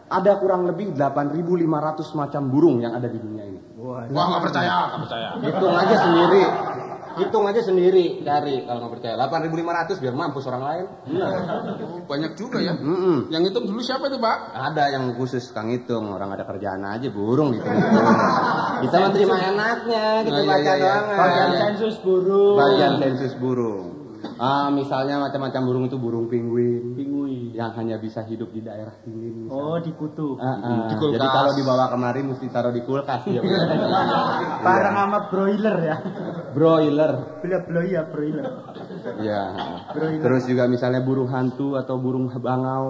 ada 0.07 0.31
kurang 0.39 0.63
lebih 0.63 0.95
8.500 0.95 2.15
macam 2.15 2.47
burung 2.47 2.79
yang 2.79 2.95
ada 2.95 3.11
di 3.11 3.19
dunia 3.19 3.43
ini. 3.51 3.59
Wah. 3.83 4.07
Nggak 4.07 4.43
percaya, 4.47 4.95
nggak 4.95 5.01
percaya. 5.03 5.27
Hitung 5.43 5.75
aja 5.75 5.95
sendiri. 5.99 6.43
Hitung 7.19 7.43
aja 7.43 7.59
sendiri 7.59 8.23
cari 8.23 8.63
kalau 8.63 8.87
nggak 8.87 8.93
percaya. 8.99 9.15
8.500 9.19 10.01
biar 10.03 10.13
mampus 10.15 10.45
orang 10.47 10.63
lain. 10.63 10.85
Banyak 12.07 12.31
juga 12.39 12.63
ya. 12.63 12.77
Mm-mm. 12.77 13.27
Yang 13.27 13.51
itu 13.51 13.59
dulu 13.67 13.81
siapa 13.83 14.07
itu 14.07 14.17
Pak? 14.21 14.37
Ada 14.51 14.83
yang 14.95 15.11
khusus 15.15 15.51
kang 15.51 15.71
hitung, 15.71 16.11
orang 16.15 16.31
ada 16.31 16.47
kerjaan 16.47 16.83
aja 16.87 17.07
burung 17.11 17.55
gitu. 17.55 17.67
Kita 18.81 18.95
mah 18.97 19.11
terima 19.13 19.35
enaknya, 19.37 20.25
kita 20.25 20.39
iya, 20.41 20.49
baca 20.49 20.61
iya, 20.61 20.73
iya. 20.73 20.83
doang. 20.83 21.05
Bagian 21.19 21.51
sensus 21.59 21.95
burung. 22.01 22.55
Bagian 22.57 22.93
sensus 22.97 23.33
burung. 23.37 23.85
Ah, 24.41 24.69
misalnya 24.73 25.21
macam-macam 25.21 25.61
burung 25.65 25.85
itu 25.85 25.97
burung 25.97 26.25
penguin 26.25 26.93
Pingui. 26.97 27.53
yang 27.53 27.73
hanya 27.77 27.97
bisa 27.97 28.21
hidup 28.25 28.49
di 28.49 28.61
daerah 28.61 28.93
dingin. 29.05 29.45
misalnya. 29.45 29.61
Oh 29.65 29.77
di 29.77 29.91
kutu. 29.93 30.37
Ah, 30.37 30.57
ah. 30.61 30.81
Di 30.89 30.95
kulkas. 30.97 31.17
Jadi 31.17 31.27
kalau 31.29 31.51
dibawa 31.53 31.85
kemari 31.89 32.21
mesti 32.25 32.45
taruh 32.49 32.73
di 32.73 32.81
kulkas 32.81 33.21
ya. 33.29 33.41
Bareng 34.65 34.95
sama 34.97 35.19
broiler 35.29 35.75
ya. 35.81 35.95
Broiler. 36.53 37.11
Bela 37.41 37.57
bela 37.65 37.81
ya 37.85 38.01
broiler. 38.09 38.45
Ya. 39.21 39.41
Broiler. 39.93 40.21
Terus 40.21 40.43
juga 40.49 40.65
misalnya 40.65 41.01
burung 41.01 41.29
hantu 41.29 41.77
atau 41.77 41.97
burung 41.97 42.29
bangau 42.29 42.85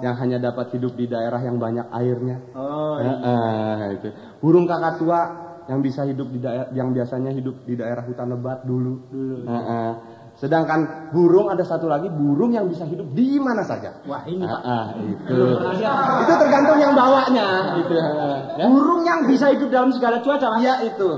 yang 0.00 0.16
hanya 0.16 0.40
dapat 0.40 0.72
hidup 0.72 0.96
di 0.96 1.08
daerah 1.08 1.40
yang 1.40 1.60
banyak 1.60 1.86
airnya. 1.92 2.40
Oh 2.56 2.96
Eh, 3.00 3.16
eh, 3.16 3.86
itu. 3.96 4.08
Burung 4.40 4.68
kakak 4.68 5.00
tua 5.00 5.20
yang 5.68 5.80
bisa 5.80 6.02
hidup 6.02 6.28
di 6.34 6.42
daerah 6.42 6.68
yang 6.74 6.90
biasanya 6.90 7.30
hidup 7.30 7.62
di 7.62 7.78
daerah 7.78 8.02
hutan 8.02 8.32
lebat 8.32 8.66
dulu. 8.66 9.06
Dulu. 9.06 9.36
Eh, 9.46 9.54
eh. 9.54 9.92
Sedangkan 10.40 11.12
burung 11.12 11.52
ada 11.52 11.60
satu 11.60 11.84
lagi 11.84 12.08
burung 12.08 12.48
yang 12.48 12.64
bisa 12.64 12.88
hidup 12.88 13.12
di 13.12 13.36
mana 13.36 13.60
saja. 13.60 13.92
Wah 14.08 14.24
ini 14.24 14.40
Ah, 14.40 14.56
pak. 14.56 14.60
ah, 14.64 14.86
itu. 14.96 15.36
Itu 16.24 16.32
tergantung 16.34 16.80
yang 16.80 16.96
bawanya 16.96 17.76
gitu. 17.76 17.92
Ya. 18.56 18.64
Burung 18.64 19.04
yang 19.04 19.28
bisa 19.28 19.52
hidup 19.52 19.68
dalam 19.68 19.92
segala 19.92 20.16
cuaca 20.18 20.48
pak. 20.48 20.58
Iya 20.58 20.74
itu. 20.88 21.08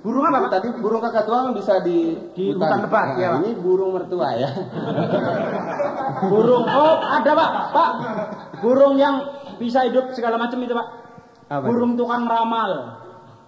Burung 0.00 0.20
apa, 0.22 0.36
Itu? 0.38 0.48
Tadi 0.52 0.68
burung 0.80 1.00
kakatuang 1.00 1.52
bisa 1.52 1.80
di 1.80 2.12
Di 2.32 2.52
hutan 2.52 2.84
lebat, 2.84 3.16
Nah, 3.16 3.16
ya, 3.16 3.28
Pak. 3.30 3.40
Ini 3.40 3.50
burung 3.56 3.90
mertua 3.92 4.28
ya. 4.34 4.50
Burung. 6.24 6.64
Oh, 6.64 6.94
ada 7.00 7.30
Pak. 7.32 7.50
Pak. 7.72 7.90
Burung 8.60 8.94
yang 8.96 9.14
bisa 9.56 9.84
hidup 9.84 10.12
segala 10.12 10.36
macam 10.36 10.60
itu 10.60 10.72
Pak. 10.72 10.88
Apa 11.48 11.64
Burung 11.64 11.96
tukang 11.96 12.24
ramal. 12.24 13.00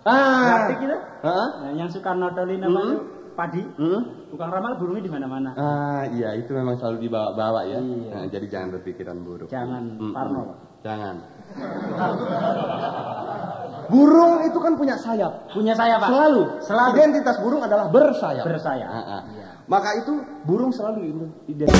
ah. 0.04 0.44
Ngerti 0.62 0.74
gitu? 0.80 0.96
Hah? 1.24 1.48
Nah, 1.58 1.72
yang 1.72 1.88
suka 1.88 2.12
nodolin 2.12 2.60
apa 2.62 2.68
Hmm. 2.70 2.84
itu? 2.86 2.96
Padi. 3.36 3.60
Hmm? 3.76 4.32
Tukang 4.32 4.48
ramal 4.48 4.80
burungnya 4.80 5.04
di 5.04 5.12
mana-mana. 5.12 5.50
Ah, 5.60 6.02
iya 6.08 6.32
itu 6.40 6.56
memang 6.56 6.80
selalu 6.80 7.04
dibawa-bawa 7.04 7.68
ya. 7.68 7.84
Iya. 7.84 8.12
Nah, 8.16 8.24
jadi 8.32 8.46
jangan 8.48 8.68
berpikiran 8.80 9.16
buruk. 9.20 9.48
Jangan 9.52 9.82
Mm-mm. 10.00 10.16
parno, 10.16 10.40
Pak. 10.48 10.56
Jangan. 10.80 11.16
burung 13.92 14.34
itu 14.42 14.58
kan 14.58 14.72
punya 14.74 14.96
sayap. 14.96 15.52
Punya 15.52 15.76
saya 15.76 16.00
Pak. 16.00 16.08
Selalu. 16.08 16.42
Selalu. 16.64 16.92
Identitas 16.96 17.36
burung 17.44 17.62
adalah 17.62 17.86
bersayap. 17.92 18.44
Bersayap. 18.48 18.88
Ah, 18.88 18.98
ah. 18.98 19.20
Iya. 19.30 19.48
Maka 19.68 19.90
itu 20.00 20.12
burung 20.48 20.72
selalu 20.72 21.28
identitas. 21.46 21.76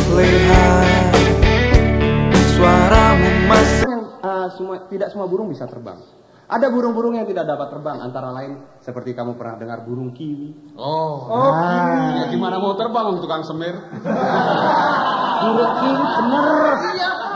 Suaramu 2.57 3.29
masih 3.49 3.89
yang 3.89 4.05
uh, 4.21 4.49
semua 4.53 4.77
tidak 4.89 5.09
semua 5.09 5.27
burung 5.29 5.49
bisa 5.49 5.65
terbang. 5.65 5.97
Ada 6.47 6.71
burung-burung 6.71 7.19
yang 7.19 7.27
tidak 7.27 7.43
dapat 7.43 7.75
terbang, 7.75 7.99
antara 7.99 8.31
lain 8.31 8.63
seperti 8.79 9.19
kamu 9.19 9.35
pernah 9.35 9.59
dengar 9.59 9.83
burung 9.83 10.15
kiwi. 10.15 10.55
Oh. 10.79 11.27
Oh, 11.27 11.51
Ah. 11.51 12.23
Ya 12.23 12.25
gimana 12.31 12.63
mau 12.63 12.79
terbang 12.79 13.19
tukang 13.19 13.43
semir? 13.43 13.75
Burung 15.37 15.73
kiwi 15.83 16.05
bener. 16.07 16.75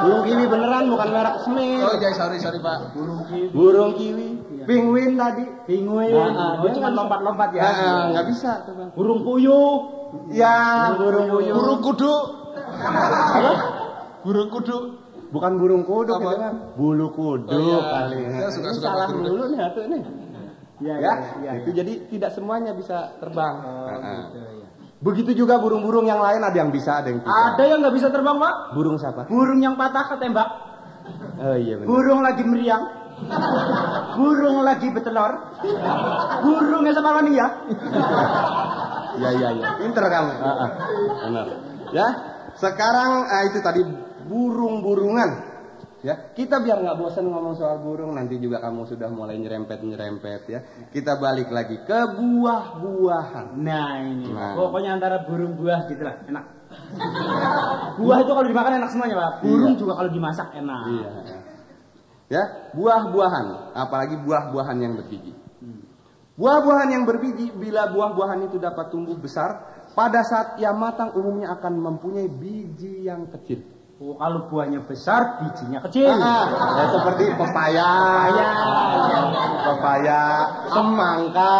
Burung 0.01 0.23
kiwi 0.25 0.45
beneran 0.47 0.85
bukan 0.95 1.09
merek 1.11 1.37
semir. 1.43 1.83
Oh 1.85 1.95
iya 1.99 2.11
sorry 2.15 2.39
sorry 2.39 2.63
pak. 2.63 2.95
burung 2.95 3.23
kiwi. 3.27 3.47
Burung 3.51 3.93
kiwi, 3.99 4.29
penguin 4.65 5.13
tadi. 5.19 5.45
Penguin. 5.67 6.15
Ah, 6.15 6.31
ah, 6.31 6.53
oh, 6.63 6.65
dia 6.65 6.71
cuma 6.79 6.89
bisa. 6.95 6.99
lompat-lompat 7.03 7.49
ya. 7.51 7.61
Ah, 7.61 7.75
ah, 7.75 8.03
nggak 8.15 8.27
bisa 8.31 8.51
terbang. 8.63 8.89
Burung 8.95 9.21
puyuh. 9.27 9.75
Ya, 10.31 10.95
burung 10.95 11.27
puyuh. 11.35 11.55
Burung 11.59 11.79
kudu. 11.83 12.15
apa? 12.79 13.53
Burung 14.23 14.49
kudu. 14.55 15.00
Bukan 15.31 15.53
burung 15.63 15.87
kuduk 15.87 16.19
Apa? 16.19 16.31
mah 16.35 16.53
bulu 16.75 17.07
kuduk 17.15 17.55
Oh, 17.55 17.63
iya. 17.63 17.79
kali. 17.87 18.19
Saya 18.35 18.51
suka-suka 18.51 18.83
Ini 18.83 18.95
salah 18.99 19.09
dulu 19.15 19.45
nih 19.55 19.61
atuh 19.63 19.85
nih. 19.87 20.03
Iya, 20.81 20.95
Ya, 20.97 20.97
iya, 20.99 21.13
iya. 21.39 21.53
itu 21.63 21.71
jadi 21.77 21.93
tidak 22.11 22.31
semuanya 22.35 22.73
bisa 22.75 23.15
terbang. 23.23 23.55
Oh, 23.63 23.87
Ah, 23.87 23.95
ah. 23.95 24.19
gitu, 24.27 24.39
ya. 24.43 24.67
Begitu 25.01 25.31
juga 25.45 25.57
burung-burung 25.63 26.05
yang 26.05 26.19
lain 26.21 26.43
ada 26.43 26.57
yang 26.57 26.69
bisa, 26.75 27.01
ada 27.01 27.09
yang 27.09 27.23
tidak. 27.23 27.37
Ada 27.57 27.63
yang 27.63 27.79
nggak 27.81 27.95
bisa 27.95 28.09
terbang, 28.11 28.37
Pak? 28.37 28.55
Burung 28.75 28.97
siapa? 28.99 29.23
Burung 29.31 29.61
yang 29.63 29.75
patah 29.79 30.05
ketembak. 30.13 30.49
Oh 31.41 31.57
iya 31.57 31.75
benar. 31.79 31.87
Burung 31.89 32.21
lagi 32.21 32.43
meriang. 32.45 32.83
Burung 34.19 34.57
lagi 34.67 34.89
betelor. 34.93 35.33
Burungnya 36.43 36.93
sama 36.97 37.23
ya. 37.29 37.47
Iya 39.21 39.31
iya 39.37 39.49
iya. 39.57 39.67
Pinter 39.79 40.05
kamu. 40.11 40.33
Ah, 40.43 40.49
ah. 40.49 40.71
Benar. 41.29 41.47
Ya. 41.93 42.07
Sekarang 42.57 43.25
ah, 43.25 43.43
itu 43.49 43.59
tadi 43.65 43.81
burung-burungan. 44.31 45.51
Ya, 46.01 46.33
kita 46.33 46.65
biar 46.65 46.81
nggak 46.81 46.97
bosan 46.97 47.29
ngomong 47.29 47.61
soal 47.61 47.85
burung, 47.85 48.17
nanti 48.17 48.41
juga 48.41 48.57
kamu 48.65 48.89
sudah 48.89 49.13
mulai 49.13 49.37
nyerempet-nyerempet 49.37 50.41
ya. 50.49 50.61
Kita 50.89 51.21
balik 51.21 51.53
lagi 51.53 51.77
ke 51.85 52.17
buah-buahan. 52.17 53.61
Nah 53.61 54.01
ini, 54.09 54.33
Nah. 54.33 54.57
pokoknya 54.57 54.97
antara 54.97 55.29
burung 55.29 55.61
buah 55.61 55.93
gitulah, 55.93 56.25
enak. 56.25 56.45
buah 58.01 58.19
itu 58.25 58.33
kalau 58.33 58.49
dimakan 58.49 58.73
enak 58.81 58.89
semuanya 58.89 59.17
pak. 59.21 59.33
Burung 59.45 59.77
Iya. 59.77 59.81
juga 59.85 59.93
kalau 60.01 60.09
dimasak 60.09 60.49
enak. 60.57 60.83
Iya. 60.89 61.11
ya. 61.21 61.39
Ya, 62.31 62.43
buah-buahan, 62.73 63.47
apalagi 63.77 64.17
buah-buahan 64.25 64.79
yang 64.81 64.95
berbiji. 64.97 65.35
Buah-buahan 66.41 66.89
yang 66.97 67.05
berbiji 67.05 67.53
bila 67.53 67.93
buah-buahan 67.93 68.49
itu 68.49 68.57
dapat 68.57 68.89
tumbuh 68.89 69.21
besar, 69.21 69.69
pada 69.93 70.25
saat 70.25 70.57
ia 70.57 70.73
matang 70.73 71.13
umumnya 71.13 71.53
akan 71.61 71.77
mempunyai 71.77 72.31
biji 72.33 73.05
yang 73.05 73.29
kecil. 73.29 73.61
Oh, 74.01 74.17
kalau 74.17 74.49
buahnya 74.49 74.81
besar, 74.89 75.45
bijinya 75.45 75.77
kecil. 75.85 76.09
Ah, 76.09 76.49
ya, 76.73 76.85
seperti 76.89 77.37
pepaya, 77.37 77.91
pepaya, 79.61 80.23
semangka. 80.73 81.57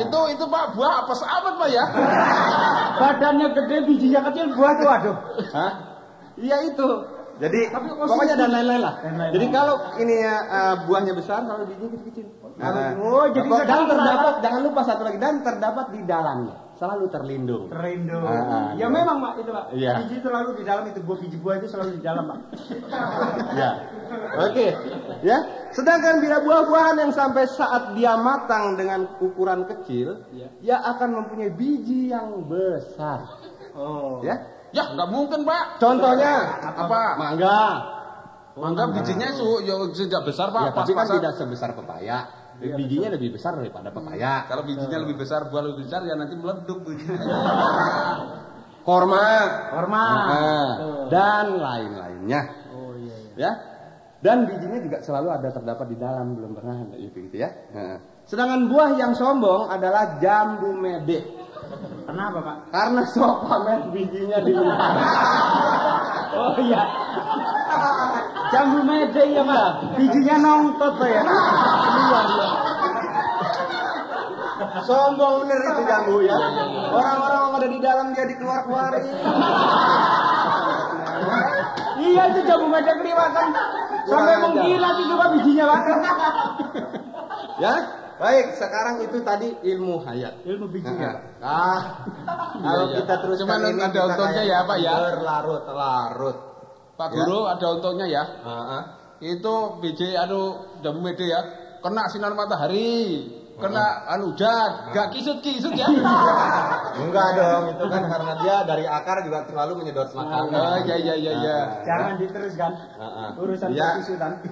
Itu 0.00 0.20
itu 0.32 0.44
pak 0.48 0.72
buah 0.72 1.04
apa 1.04 1.12
sahabat 1.12 1.60
pak 1.60 1.68
ya? 1.68 1.84
Badannya 2.96 3.52
gede, 3.52 3.76
bijinya 3.84 4.20
kecil, 4.32 4.56
buah 4.56 4.72
tuh 4.80 4.88
aduh. 4.88 5.16
Hah? 5.52 5.72
Iya 6.40 6.56
itu. 6.72 6.88
Jadi 7.36 7.60
Tapi 7.68 7.88
pokoknya 7.92 8.34
dan 8.40 8.48
lain-lain 8.56 8.80
lah. 8.80 8.94
Dan 9.04 9.12
lain-lain. 9.20 9.32
Jadi 9.36 9.46
kalau 9.52 9.76
ini 10.00 10.14
ya 10.24 10.36
eh, 10.40 10.74
buahnya 10.88 11.12
besar, 11.12 11.44
kalau 11.44 11.68
bijinya 11.68 11.88
kecil-kecil. 12.00 12.26
Nah, 12.56 12.96
Oh, 12.96 13.28
jadi 13.28 13.44
dan 13.44 13.60
sedang 13.60 13.82
terdapat 13.92 14.34
jangan 14.40 14.60
lupa 14.64 14.80
satu 14.88 15.04
lagi 15.04 15.20
dan 15.20 15.44
terdapat 15.44 15.86
di 15.92 16.00
dalamnya 16.08 16.61
selalu 16.76 17.04
terlindung. 17.12 17.64
Terlindung. 17.68 18.24
Ah, 18.24 18.32
ah, 18.32 18.66
ya 18.74 18.84
iya. 18.84 18.86
memang 18.88 19.16
pak 19.20 19.32
itu 19.40 19.50
pak. 19.52 19.64
Iya. 19.76 19.92
Biji 20.04 20.16
selalu 20.24 20.50
di 20.58 20.62
dalam 20.66 20.84
itu 20.88 21.00
buah 21.04 21.18
biji 21.20 21.36
buah 21.38 21.54
itu 21.60 21.68
selalu 21.68 21.90
di 21.98 22.02
dalam 22.02 22.24
pak. 22.28 22.38
ya. 23.60 23.70
Oke, 24.44 24.66
ya. 25.24 25.38
Sedangkan 25.72 26.20
bila 26.20 26.44
buah-buahan 26.44 26.96
yang 27.00 27.12
sampai 27.16 27.48
saat 27.48 27.96
dia 27.96 28.12
matang 28.20 28.76
dengan 28.76 29.08
ukuran 29.24 29.64
kecil, 29.64 30.20
Ya. 30.36 30.48
ia 30.60 30.76
akan 30.96 31.24
mempunyai 31.24 31.52
biji 31.52 32.12
yang 32.12 32.44
besar. 32.44 33.24
Oh. 33.72 34.20
Ya. 34.20 34.36
Ya 34.72 34.88
nggak 34.88 35.08
mungkin 35.12 35.44
pak. 35.44 35.76
Contohnya 35.76 36.56
Apa? 36.64 37.20
Mangga. 37.20 37.60
Mangga 38.56 38.84
bijinya 38.92 39.32
su 39.32 39.64
ya 39.64 40.20
besar 40.24 40.52
pak. 40.52 40.62
Ya, 40.64 40.72
tapi 40.76 40.92
kan 40.92 41.06
tidak 41.08 41.32
sebesar 41.36 41.72
pepaya. 41.76 42.41
Bijinya 42.60 43.08
lebih 43.14 43.38
besar 43.38 43.56
daripada 43.56 43.88
pepaya. 43.88 44.44
Kalau 44.50 44.62
bijinya 44.66 44.98
lebih 45.00 45.16
besar, 45.22 45.48
buah 45.48 45.62
lebih 45.64 45.86
besar 45.86 46.04
ya 46.04 46.14
nanti 46.18 46.34
meleduk 46.36 46.84
bijinya. 46.84 47.18
Korma. 48.88 49.26
Korma. 49.70 50.04
Nah, 50.10 50.70
dan 51.06 51.46
lain-lainnya. 51.56 52.40
Oh 52.74 52.92
iya 52.98 53.14
iya. 53.14 53.32
Ya. 53.38 53.52
Dan 54.22 54.46
bijinya 54.46 54.78
juga 54.78 55.02
selalu 55.02 55.28
ada 55.34 55.48
terdapat 55.50 55.86
di 55.90 55.96
dalam, 55.98 56.38
belum 56.38 56.52
pernah 56.54 56.76
ada 56.86 56.96
itu 56.98 57.26
gitu 57.26 57.36
ya. 57.42 57.50
Nah. 57.74 57.98
Sedangkan 58.22 58.70
buah 58.70 58.94
yang 58.94 59.18
sombong 59.18 59.66
adalah 59.66 60.22
jambu 60.22 60.70
mede. 60.78 61.26
Kenapa 62.02 62.38
pak? 62.42 62.56
Karena 62.74 63.02
sok 63.14 63.46
pamer 63.46 63.80
bijinya 63.94 64.38
di 64.42 64.52
luar. 64.52 64.92
Oh 66.32 66.56
iya. 66.58 66.82
Jambu 68.52 68.80
mede 68.84 69.22
ya 69.32 69.42
pak. 69.46 69.96
Bijinya 69.96 70.34
nongtot 70.42 70.98
ya. 71.06 71.22
Keluar 71.22 72.26
ya. 72.26 72.48
Sombong 74.82 75.46
bener 75.46 75.58
itu 75.62 75.82
jambu 75.86 76.16
ya. 76.26 76.36
Orang-orang 76.90 77.40
yang 77.42 77.54
ada 77.58 77.68
di 77.68 77.78
dalam 77.78 78.06
dia 78.14 78.24
dikeluar-keluarin. 78.26 79.04
Iya 82.02 82.22
itu 82.34 82.40
jambu 82.48 82.66
mede 82.66 82.92
kelihatan. 82.98 83.46
Sampai 84.10 84.34
mengkilat 84.42 84.96
itu 84.98 85.14
pak 85.14 85.28
bijinya 85.38 85.64
pak. 85.70 85.80
Ya, 87.62 87.74
baik. 88.22 88.46
Sekarang 88.54 89.02
itu 89.02 89.18
tadi 89.20 89.48
ilmu 89.66 89.98
hayat. 90.06 90.46
Ilmu 90.46 90.70
bijinya. 90.70 91.10
Ah, 91.42 92.06
kalau 92.54 92.86
Iya, 92.86 92.94
iya. 92.94 92.96
kita 93.02 93.14
teruskan 93.18 93.42
Cuman 93.50 93.60
ini 93.74 93.82
ada 93.82 94.00
untungnya 94.06 94.42
ya, 94.46 94.58
Pak, 94.62 94.78
ya. 94.78 94.92
Berlarut-larut. 95.18 96.36
Pak 96.94 97.08
Ya. 97.10 97.14
Guru 97.18 97.40
ada 97.50 97.66
untungnya 97.74 98.06
ya. 98.06 98.24
Ah. 98.46 98.82
Itu 99.18 99.82
biji 99.82 100.14
anu 100.14 100.54
jambu 100.80 101.02
mede 101.02 101.26
ya. 101.26 101.40
Kena 101.82 102.06
sinar 102.06 102.38
matahari. 102.38 103.26
Kena 103.52 104.08
anu 104.08 104.32
hujan, 104.32 104.90
gak 104.96 105.12
kisut-kisut 105.12 105.76
ya. 105.76 105.84
Enggak 107.04 107.28
dong, 107.36 107.64
itu 107.76 107.84
kan 107.84 108.02
karena 108.08 108.32
dia 108.42 108.56
dari 108.64 108.84
akar 108.88 109.22
juga 109.22 109.44
terlalu 109.44 109.84
menyedot 109.84 110.08
makanan. 110.08 110.50
Oh 110.56 110.78
iya 110.82 110.96
iya 110.98 111.14
iya 111.20 111.32
iya. 111.36 111.58
Jangan 111.84 112.16
diteruskan. 112.16 112.70
Ah, 112.96 113.04
ah. 113.04 113.30
Urusan 113.38 113.70
Ya. 113.76 113.98
persusutan. 114.00 114.32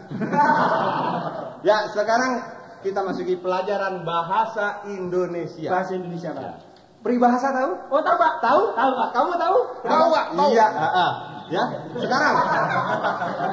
Ya, 1.61 1.85
sekarang 1.93 2.41
kita 2.81 3.01
masuki 3.05 3.35
pelajaran 3.37 4.03
bahasa 4.05 4.85
Indonesia. 4.89 5.69
Bahasa 5.69 5.93
Indonesia 5.97 6.31
pak. 6.33 6.55
Peribahasa 7.01 7.49
tahu? 7.53 7.73
Oh 7.93 8.01
tahu 8.05 8.17
pak? 8.21 8.33
Tahu? 8.45 8.63
Tahu 8.77 8.91
pak. 8.93 9.09
Kamu 9.17 9.31
tahu? 9.41 9.57
Tahu, 9.89 10.07
Pak, 10.13 10.27
tahu. 10.37 10.51
Iya, 10.53 10.67
ah. 10.69 11.13
Ya, 11.51 11.65
sekarang 11.99 12.35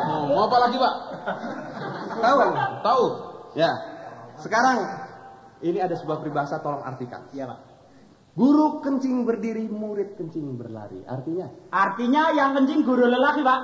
Oh, 0.06 0.22
mau 0.30 0.46
apa 0.46 0.58
lagi 0.70 0.78
Pak? 0.78 0.94
tahu? 2.22 2.38
Tahu? 2.86 3.04
Ya. 3.58 3.72
Sekarang 4.38 4.78
ini 5.66 5.82
ada 5.82 5.98
sebuah 5.98 6.22
peribahasa 6.22 6.62
tolong 6.62 6.86
artikan. 6.86 7.26
Iya 7.34 7.50
pak. 7.50 7.60
Guru 8.38 8.86
kencing 8.86 9.26
berdiri, 9.26 9.66
murid 9.66 10.14
kencing 10.14 10.62
berlari. 10.62 11.02
Artinya? 11.10 11.50
Artinya 11.74 12.30
yang 12.38 12.54
kencing 12.54 12.86
guru 12.86 13.10
lelaki 13.10 13.42
pak. 13.42 13.60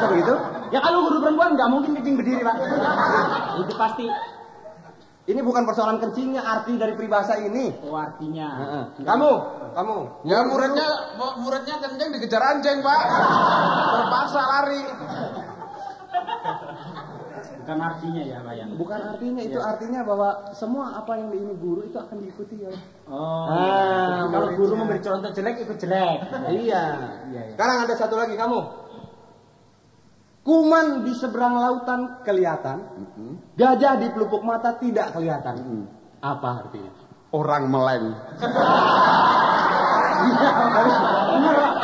Bisa 0.00 0.06
begitu? 0.08 0.34
Ya 0.72 0.80
kalau 0.80 1.04
guru 1.04 1.20
perempuan 1.20 1.52
nggak 1.60 1.68
mungkin 1.68 1.92
kencing 2.00 2.16
berdiri 2.16 2.40
pak. 2.40 2.56
Itu 3.60 3.74
pasti. 3.76 4.08
Ini 5.26 5.42
bukan 5.42 5.66
persoalan 5.66 5.98
kencingnya, 5.98 6.38
arti 6.38 6.78
dari 6.78 6.94
peribahasa 6.94 7.34
ini. 7.42 7.74
Oh 7.82 7.98
artinya. 7.98 8.46
Heeh. 8.62 8.84
Kamu, 9.02 9.30
kamu. 9.74 9.96
Ya 10.22 10.46
muridnya 10.46 10.88
muridnya 11.42 11.82
kenceng 11.82 12.14
dikejar 12.14 12.38
anjing 12.38 12.78
Pak. 12.78 13.02
Terpaksa 13.90 14.42
lari. 14.46 14.82
Bukan 17.58 17.78
artinya 17.82 18.22
ya, 18.22 18.38
Pak 18.46 18.54
ya. 18.54 18.64
Bukan 18.78 19.00
artinya 19.02 19.42
itu 19.42 19.58
Iya. 19.58 19.66
artinya 19.66 20.00
bahwa 20.06 20.30
semua 20.54 20.94
apa 20.94 21.18
yang 21.18 21.34
ini 21.34 21.58
guru 21.58 21.82
itu 21.82 21.98
akan 21.98 22.22
diikuti 22.22 22.62
oleh 22.62 22.78
Oh. 23.10 23.50
Ah, 23.50 23.58
iya. 23.58 23.82
Kalau 24.30 24.46
muridnya. 24.46 24.58
guru 24.62 24.72
memberi 24.78 25.00
contoh 25.02 25.30
jelek 25.34 25.56
ikut 25.66 25.78
jelek. 25.82 26.18
Iya. 26.54 26.54
Iya, 26.54 26.82
iya. 27.34 27.42
Sekarang 27.58 27.76
ada 27.82 27.94
satu 27.98 28.14
lagi 28.14 28.38
kamu. 28.38 28.60
Kuman 30.46 31.02
di 31.02 31.10
seberang 31.18 31.58
lautan 31.58 32.22
kelihatan, 32.22 32.78
gajah 33.56 33.92
di 33.98 34.06
pelupuk 34.12 34.44
mata 34.44 34.76
tidak 34.76 35.16
kelihatan. 35.16 35.88
Apa 36.20 36.64
artinya? 36.64 36.92
Orang 37.32 37.68
meleng. 37.72 38.14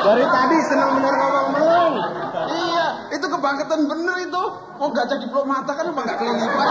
Dari 0.02 0.25
tadi 0.26 0.57
senang 0.67 0.91
benar 0.99 1.14
ngomong 1.14 1.49
meleng. 1.55 1.95
Iya, 2.52 2.87
itu 3.17 3.26
kebangkitan 3.29 3.81
bener 3.87 4.17
itu. 4.25 4.43
Oh 4.83 4.91
gajah 4.91 5.19
di 5.21 5.26
peluk 5.31 5.47
mata 5.47 5.73
kan 5.73 5.87
apa 5.88 6.00
nggak 6.00 6.19
kelilipan? 6.19 6.69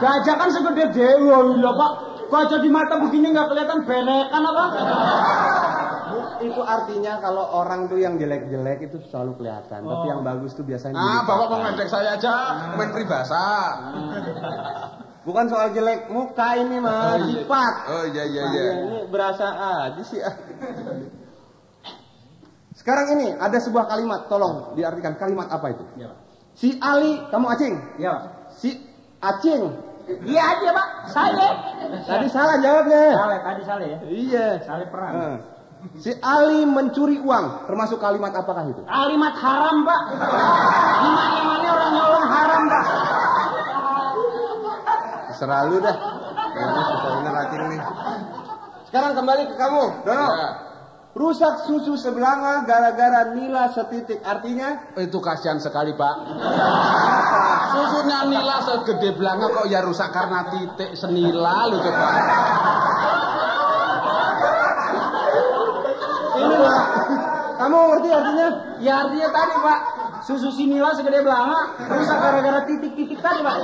Gajah 0.00 0.34
kan 0.34 0.48
segede 0.50 0.84
dewa 0.96 1.36
lho, 1.44 1.70
Pak. 1.76 1.92
Gajah 2.32 2.58
di 2.64 2.70
mata 2.72 2.96
begini 2.96 3.36
nggak 3.36 3.48
kelihatan 3.52 3.78
belekan 3.84 4.42
apa? 4.48 4.64
Itu 6.40 6.60
artinya 6.60 7.18
kalau 7.18 7.44
orang 7.54 7.86
tuh 7.86 7.98
yang 7.98 8.18
jelek-jelek 8.18 8.90
itu 8.90 8.96
selalu 9.08 9.38
kelihatan, 9.38 9.80
tapi 9.82 10.06
Oh. 10.06 10.10
yang 10.10 10.20
bagus 10.22 10.52
tuh 10.52 10.64
biasanya 10.66 10.96
Ah, 10.96 11.20
bapak 11.22 11.46
mau 11.48 11.86
saya 11.86 12.18
aja, 12.18 12.34
main 12.74 12.90
peribahasa. 12.90 13.44
Bukan 15.26 15.46
soal 15.46 15.70
jelek 15.70 16.10
muka 16.10 16.58
ini 16.58 16.82
mah, 16.82 17.14
Oh, 17.14 17.16
iya. 17.22 17.46
sifat. 17.46 17.74
Oh 17.86 18.04
iya 18.10 18.24
iya 18.26 18.42
Iya, 18.42 18.42
iya. 18.58 18.72
ini 18.82 18.98
berasa 19.06 19.46
aja 19.86 20.02
sih. 20.02 20.18
ah. 20.18 20.34
Sekarang 22.74 23.14
ini 23.14 23.30
ada 23.36 23.54
sebuah 23.62 23.86
kalimat, 23.86 24.26
tolong 24.26 24.74
diartikan 24.74 25.14
kalimat 25.14 25.46
apa 25.46 25.70
itu? 25.70 25.84
Iya, 25.94 26.10
Pak. 26.10 26.18
Si 26.52 26.68
Ali, 26.82 27.22
kamu 27.30 27.46
acing. 27.54 27.74
Iya, 27.96 28.10
Pak. 28.10 28.22
Si 28.50 28.70
acing. 29.22 29.62
Iya 30.26 30.42
aja, 30.42 30.68
Pak. 30.74 30.88
Saya. 31.06 31.48
Tadi 32.02 32.26
salah 32.26 32.58
jawabnya. 32.58 33.02
Salah, 33.14 33.38
tadi 33.46 33.62
salah 33.62 33.86
ya. 33.86 33.98
Iya. 34.02 34.46
Salah 34.66 34.86
perang. 34.90 35.12
Eh. 35.14 35.36
Si 35.98 36.14
Ali 36.22 36.62
mencuri 36.62 37.18
uang, 37.18 37.66
termasuk 37.66 37.98
kalimat 37.98 38.30
apakah 38.30 38.70
itu? 38.70 38.82
Kalimat 38.86 39.34
haram, 39.34 39.76
Pak. 39.82 40.00
Di 41.02 41.08
mana-mana 41.10 41.66
orang 41.74 41.90
nyolong 41.90 42.26
haram, 42.26 42.62
Pak. 42.70 42.84
Terserah 45.30 45.62
lu 45.66 45.76
dah. 45.82 45.96
Susah 46.52 47.10
bener 47.18 47.34
nih. 47.72 47.80
Sekarang 48.86 49.12
kembali 49.16 49.42
ke 49.50 49.54
kamu, 49.56 49.84
Dono. 50.06 50.26
Ya. 50.30 50.50
Rusak 51.12 51.68
susu 51.68 51.92
sebelanga 52.00 52.64
gara-gara 52.64 53.36
nila 53.36 53.68
setitik. 53.68 54.24
Artinya 54.24 54.96
Itu 54.96 55.20
kasihan 55.20 55.60
sekali 55.60 55.92
pak. 55.92 56.14
Susunya 57.68 58.24
nila 58.32 58.64
segede 58.64 59.12
belanga 59.12 59.52
kok 59.52 59.68
ya 59.68 59.84
rusak 59.84 60.08
karena 60.08 60.48
titik 60.48 60.96
senila 60.96 61.68
lu 61.68 61.84
coba. 61.84 62.08
Ini 66.42 66.56
lah. 66.58 66.80
Kamu 67.62 67.76
ngerti 67.94 68.08
artinya? 68.10 68.48
Ya 68.82 68.92
artinya 69.06 69.28
tadi, 69.30 69.54
Pak. 69.62 69.78
Susu 70.22 70.50
sinila 70.54 70.94
segede 70.94 71.22
belanga, 71.22 71.78
rusak 71.90 72.18
gara-gara 72.18 72.60
titik-titik 72.66 73.18
tadi, 73.22 73.40
Pak. 73.42 73.56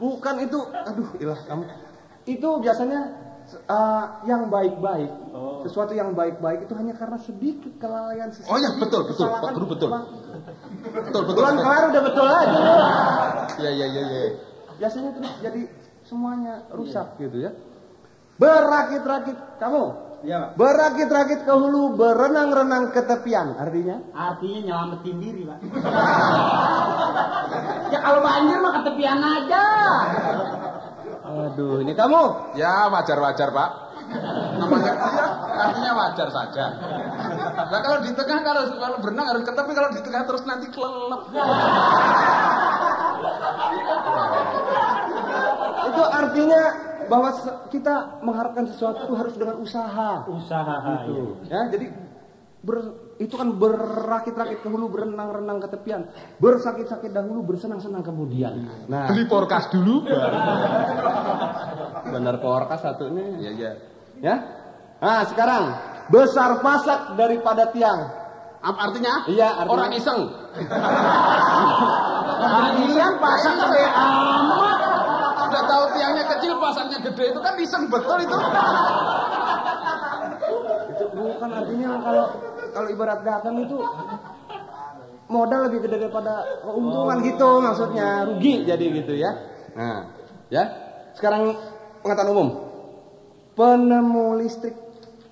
Bukan 0.00 0.34
itu. 0.44 0.58
Aduh, 0.84 1.08
ilah 1.20 1.40
kamu. 1.48 1.64
Itu 2.24 2.48
biasanya 2.60 3.00
eh, 3.52 4.04
yang 4.24 4.48
baik-baik. 4.48 5.12
Oh. 5.32 5.60
Sesuatu 5.64 5.92
yang 5.92 6.12
baik-baik 6.16 6.64
itu 6.68 6.74
hanya 6.76 6.96
karena 6.96 7.20
sedikit 7.20 7.72
kelalaian 7.80 8.32
sesuatu. 8.32 8.52
Oh 8.52 8.58
ya 8.60 8.70
betul 8.80 9.00
betul 9.08 9.28
Pak 9.28 9.50
Guru 9.56 9.66
betul. 9.76 9.90
Betul 10.84 11.22
betul. 11.28 11.40
Bulan 11.40 11.56
kemarin 11.60 11.84
udah 11.92 12.02
betul 12.04 12.26
aja. 12.28 12.60
Ya 13.60 13.70
ya 13.72 13.86
ya 13.88 14.02
ya. 14.02 14.20
Biasanya 14.80 15.10
terus 15.16 15.32
jadi 15.40 15.62
semuanya 16.04 16.64
rusak 16.72 17.16
gitu 17.20 17.36
ya. 17.48 17.52
Berakit-rakit 18.40 19.36
kamu. 19.60 19.84
Iya, 20.24 20.36
Pak. 20.40 20.50
Berakit-rakit 20.56 21.40
ke 21.44 21.52
hulu, 21.52 22.00
berenang-renang 22.00 22.96
ke 22.96 23.04
tepian. 23.04 23.60
Artinya? 23.60 24.00
Artinya 24.16 24.60
nyelamatin 24.64 25.16
diri, 25.20 25.42
Pak. 25.44 25.58
ya 27.92 27.98
kalau 28.00 28.20
banjir 28.24 28.58
mah 28.58 28.72
ketepian 28.80 29.20
aja. 29.20 29.64
Aduh, 31.24 31.84
ini 31.84 31.92
kamu. 31.92 32.56
Ya 32.56 32.88
wajar 32.88 33.18
wajar 33.20 33.48
pak. 33.52 33.70
Namanya 34.60 34.92
ya, 34.92 35.26
artinya 35.56 35.92
wajar 35.96 36.28
saja. 36.28 36.64
Nah 37.54 37.80
kalau 37.80 37.98
di 38.04 38.12
tengah 38.12 38.40
kalau 38.44 38.62
kalau 38.76 38.96
berenang 39.00 39.26
harus 39.32 39.42
ke 39.42 39.52
tepi 39.56 39.72
kalau 39.72 39.90
di 39.90 40.00
tengah 40.04 40.22
terus 40.28 40.44
nanti 40.44 40.66
kelelep. 40.70 41.22
Itu 45.88 46.02
artinya 46.04 46.62
bahwa 47.06 47.28
kita 47.68 48.18
mengharapkan 48.20 48.66
sesuatu 48.66 49.04
itu 49.04 49.14
harus 49.14 49.34
dengan 49.34 49.56
usaha. 49.58 50.24
Usaha. 50.26 51.04
Gitu. 51.04 51.36
Ya, 51.46 51.68
jadi 51.68 51.86
ber- 52.60 53.02
itu 53.14 53.30
kan 53.30 53.54
berakit-rakit 53.54 54.58
ke 54.58 54.66
hulu, 54.66 54.90
berenang-renang 54.90 55.60
ke 55.60 55.68
tepian, 55.70 56.02
bersakit-sakit 56.38 57.08
dahulu, 57.08 57.46
bersenang-senang 57.46 58.02
kemudian. 58.02 58.66
Nah, 58.90 59.06
Beli 59.06 59.24
porkas 59.24 59.70
dulu. 59.70 60.02
benar 62.12 62.34
porkas 62.38 62.80
satunya. 62.82 63.22
Iya 63.38 63.50
iya. 63.54 63.70
Ya. 64.18 64.34
Nah, 64.98 65.22
sekarang 65.26 65.62
besar 66.08 66.58
pasak 66.58 67.14
daripada 67.14 67.70
tiang. 67.70 68.00
Apa 68.58 68.90
artinya? 68.90 69.28
Iya, 69.28 69.48
artinya- 69.60 69.70
Orang 69.70 69.90
iseng. 69.92 70.20
Kalian 72.40 73.12
pasang 73.18 73.54
gede 73.60 73.82
amat. 73.92 74.73
Udah 75.54 75.64
tahu 75.70 75.84
tiangnya 75.94 76.24
kecil, 76.34 76.52
pasangnya 76.58 76.98
gede 76.98 77.24
itu 77.30 77.40
kan 77.40 77.54
iseng 77.62 77.86
betul 77.86 78.18
itu. 78.18 78.36
Itu 80.90 81.04
bukan 81.14 81.50
artinya 81.54 81.90
kalau 82.02 82.24
kalau 82.74 82.88
ibarat 82.90 83.20
dagang 83.22 83.56
itu 83.62 83.78
modal 85.30 85.60
lebih 85.70 85.86
gede 85.86 86.10
daripada 86.10 86.42
keuntungan 86.66 87.16
gitu 87.22 87.48
maksudnya 87.62 88.26
rugi 88.26 88.66
jadi 88.66 88.84
gitu 88.98 89.14
ya. 89.14 89.30
Nah, 89.78 90.10
ya. 90.50 90.64
Sekarang 91.14 91.54
pengetahuan 92.02 92.34
umum. 92.34 92.48
Penemu 93.54 94.34
listrik 94.42 94.74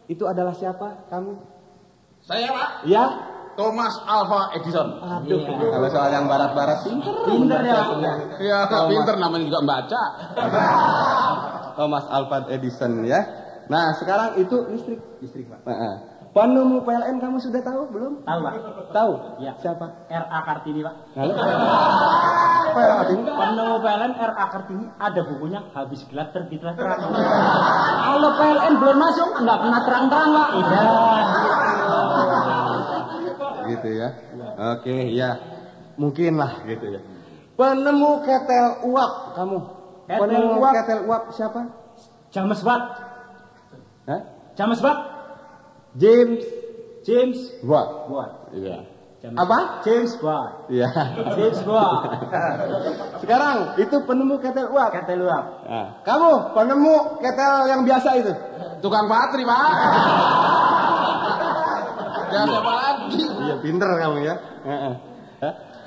itu 0.06 0.22
adalah 0.30 0.54
siapa? 0.54 1.10
Kamu? 1.10 1.34
Saya 2.22 2.46
pak. 2.54 2.68
Ya. 2.86 3.31
Thomas 3.52 3.94
Alva 4.08 4.52
Edison. 4.56 4.88
Aduh, 5.00 5.44
kalau 5.44 5.88
soal 5.92 6.10
yang 6.12 6.24
barat-barat 6.24 6.78
pinter. 6.88 7.14
Pinter 7.28 7.60
ya, 7.60 7.74
Pak. 7.84 7.96
Ya 8.40 8.58
pinter 8.88 9.14
namanya 9.20 9.44
juga 9.44 9.60
baca. 9.60 10.02
Thomas 11.78 12.04
Alva 12.08 12.48
Edison 12.48 13.04
ya. 13.04 13.20
Nah, 13.68 13.92
sekarang 13.96 14.40
itu 14.40 14.56
listrik. 14.68 15.00
Listrik, 15.20 15.48
Pak. 15.48 15.64
Nah, 15.64 15.94
penemu 16.32 16.80
PLN 16.84 17.16
kamu 17.20 17.38
sudah 17.40 17.60
tahu 17.60 17.88
belum? 17.92 18.24
Tahu, 18.24 18.38
Pak? 18.40 18.54
Tahu? 18.92 19.12
Iya. 19.40 19.52
Siapa? 19.60 19.86
RA 20.08 20.38
Kartini, 20.48 20.80
Pak. 20.84 20.94
Ada 22.72 23.04
ini? 23.12 23.22
Penemu 23.28 23.76
PLN 23.84 24.12
RA 24.16 24.46
Kartini 24.48 24.86
ada 24.96 25.20
bukunya 25.28 25.60
habis 25.76 26.00
gelap 26.08 26.32
terbitlah 26.32 26.72
terang. 26.72 27.00
Kalau 28.08 28.30
PLN 28.36 28.74
belum 28.80 28.96
masuk 28.96 29.28
nggak 29.40 29.58
pernah 29.60 29.80
terang-terang, 29.84 30.28
Pak. 30.32 30.48
Iya. 30.56 30.80
Gitu 33.68 33.88
ya. 33.92 34.08
Oke, 34.74 34.96
ya. 35.10 35.30
Mungkin 35.94 36.34
lah 36.34 36.64
gitu 36.64 36.86
ya. 36.88 37.00
Penemu 37.52 38.24
ketel 38.24 38.66
uap 38.88 39.12
kamu. 39.36 39.58
Ketel 40.02 40.18
Penemu 40.18 40.52
uap. 40.56 40.72
ketel 40.74 41.00
uap 41.04 41.22
siapa? 41.30 41.60
James 42.32 42.60
Watt. 42.64 42.82
Hah? 44.08 44.20
James 44.56 44.80
Watt. 44.80 44.98
James 45.94 46.42
James 47.04 47.38
Watt. 47.62 48.08
Watt. 48.08 48.32
Iya. 48.50 48.88
James- 49.20 49.38
Apa? 49.38 49.58
James 49.84 50.12
Watt. 50.18 50.66
Iya. 50.66 50.88
James 51.36 51.60
Watt. 51.62 52.00
Sekarang 53.22 53.76
itu 53.76 53.96
penemu 54.02 54.34
ketel 54.40 54.66
uap. 54.68 54.90
Kata 54.90 55.12
lu 55.14 55.28
apa? 55.28 55.50
Nah, 55.62 55.86
kamu 56.02 56.30
penemu 56.56 56.94
ketel 57.20 57.54
yang 57.68 57.80
biasa 57.84 58.08
itu. 58.18 58.32
Tukang 58.80 59.06
patri 59.06 59.44
pak. 59.44 59.60
Ya 62.32 62.48
siapa 62.48 62.72
lagi? 62.72 63.22
Iya, 63.48 63.54
pinter 63.60 63.90
kamu 63.90 64.16
ya. 64.22 64.34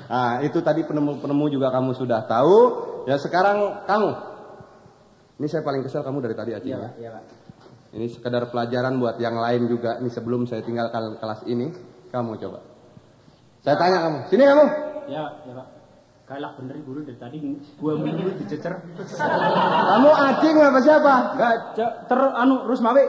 Nah, 0.06 0.38
itu 0.46 0.62
tadi 0.62 0.86
penemu-penemu 0.86 1.44
juga 1.50 1.74
kamu 1.74 1.90
sudah 1.98 2.22
tahu. 2.30 2.58
Ya 3.10 3.18
sekarang 3.18 3.86
kamu. 3.86 4.10
Ini 5.36 5.46
saya 5.50 5.62
paling 5.66 5.82
kesel 5.84 6.00
kamu 6.00 6.24
dari 6.24 6.34
tadi 6.38 6.50
Acing 6.56 6.72
Iya, 6.72 6.78
ya. 6.80 6.90
Iya, 6.96 7.10
Pak. 7.12 7.24
Ini 7.96 8.06
sekedar 8.12 8.42
pelajaran 8.50 8.96
buat 9.02 9.16
yang 9.20 9.36
lain 9.36 9.68
juga. 9.68 9.98
Ini 10.00 10.08
sebelum 10.10 10.48
saya 10.48 10.62
tinggalkan 10.62 11.18
kelas 11.18 11.44
ini, 11.48 11.72
kamu 12.08 12.38
coba. 12.40 12.60
Saya 13.66 13.76
tanya 13.76 13.98
kamu, 14.06 14.18
sini 14.30 14.42
kamu. 14.46 14.64
Iya, 15.10 15.20
Pak. 15.22 15.32
Iya, 15.44 15.52
Pak. 15.58 15.66
Galak 16.26 16.58
bener 16.58 16.82
guru 16.82 17.06
dari 17.06 17.18
tadi 17.22 17.38
dua 17.78 17.94
minggu 17.94 18.34
dicecer. 18.42 18.74
Kamu 19.14 20.10
Acing 20.10 20.56
apa 20.58 20.80
siapa? 20.82 21.14
Enggak, 21.38 21.54
ter 22.10 22.20
anu 22.34 22.66
Rusmawi. 22.66 23.06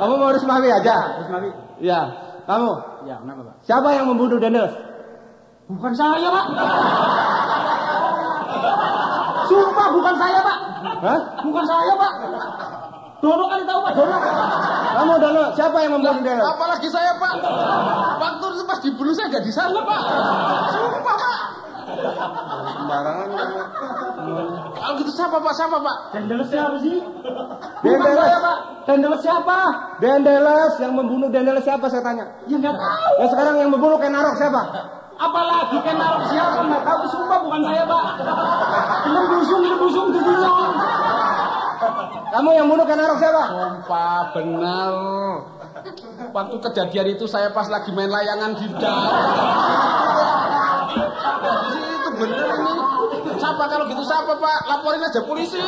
Kamu 0.00 0.14
mau 0.16 0.32
Rismawi 0.32 0.68
aja? 0.72 1.20
Rusmawi. 1.20 1.48
Iya. 1.84 2.27
Kamu. 2.48 2.72
Ya, 3.04 3.20
kenapa, 3.20 3.40
Pak? 3.44 3.54
Siapa 3.68 3.88
yang 3.92 4.08
membunuh 4.08 4.40
Daniels? 4.40 4.72
Bukan 5.68 5.92
saya, 5.92 6.32
Pak. 6.32 6.46
Sumpah 9.52 9.88
bukan 9.92 10.14
saya, 10.16 10.38
Pak. 10.40 10.58
Hah? 11.04 11.20
Bukan 11.44 11.64
saya, 11.68 11.92
Pak. 11.92 12.12
Dono 13.20 13.44
kali 13.52 13.68
tahu, 13.68 13.80
Pak. 13.84 13.92
Dono. 13.92 14.16
Kamu 14.98 15.14
Dono, 15.22 15.42
siapa 15.54 15.78
yang 15.78 15.94
membunuh 15.94 16.22
Delos? 16.26 16.42
Apalagi 16.42 16.90
saya 16.90 17.14
pak. 17.22 17.38
Waktu 18.18 18.46
itu 18.50 18.62
pas 18.66 18.78
dibunuh 18.82 19.14
saya 19.14 19.30
nggak 19.30 19.46
di 19.46 19.52
sana 19.54 19.78
pak. 19.78 20.00
Sumpah 20.74 21.14
pak. 21.14 21.38
Sembarangan 22.68 23.28
kamu. 23.32 23.60
Kalau 24.76 24.92
gitu 25.00 25.12
siapa 25.12 25.36
pak? 25.40 25.52
Siapa 25.56 25.76
pak? 25.80 25.96
Dendeles 26.12 26.48
siapa 26.52 26.76
sih? 26.84 26.96
Bukan 27.78 27.98
Dendeles. 27.98 28.20
saya, 28.20 28.38
Pak. 28.42 28.58
Dendeles 28.88 29.20
siapa? 29.22 29.58
Dendeles 30.02 30.72
yang 30.80 30.92
membunuh 30.96 31.28
Dendeles 31.32 31.64
siapa 31.64 31.86
saya 31.88 32.02
tanya? 32.04 32.24
Ya 32.50 32.56
nggak 32.60 32.74
tahu. 32.76 33.12
Ya 33.22 33.26
sekarang 33.32 33.54
yang 33.60 33.70
membunuh 33.72 33.98
Kenarok 34.00 34.34
siapa? 34.36 34.62
Apalagi 35.18 35.76
naruh 35.82 36.24
siapa 36.30 36.60
nggak 36.62 36.82
tahu. 36.86 37.00
Sumpah 37.10 37.38
bukan 37.42 37.60
saya, 37.66 37.82
Pak. 37.88 38.02
Ini 39.08 39.20
busung, 39.26 39.62
ini 39.66 39.76
busung, 39.76 40.06
itu 40.14 40.20
busung. 40.22 40.56
Kamu 42.28 42.50
yang 42.52 42.66
bunuh 42.68 42.86
Kenarok 42.86 43.18
siapa? 43.18 43.42
Sumpah 43.50 44.20
benar. 44.36 44.92
Waktu 46.28 46.56
kejadian 46.60 47.06
itu 47.16 47.24
saya 47.30 47.54
pas 47.54 47.70
lagi 47.70 47.94
main 47.94 48.10
layangan 48.10 48.52
di 48.58 48.66
dalam. 48.76 50.07
Di 50.98 51.68
situ 51.74 52.10
bener 52.18 52.46
ini. 52.46 52.72
Siapa 53.38 53.64
kalau 53.70 53.84
gitu 53.86 54.02
siapa 54.02 54.32
pak? 54.36 54.58
Laporin 54.66 55.02
aja 55.02 55.20
polisi. 55.22 55.62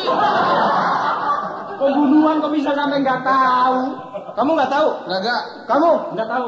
Pembunuhan 1.81 2.37
kok 2.43 2.53
bisa 2.53 2.71
sampai 2.77 3.01
nggak 3.01 3.21
tahu? 3.25 3.77
Kamu 4.37 4.51
nggak 4.53 4.71
tahu? 4.71 4.87
Enggak 5.09 5.19
enggak. 5.23 5.41
Kamu? 5.65 5.91
Nggak 6.13 6.29
tahu. 6.29 6.47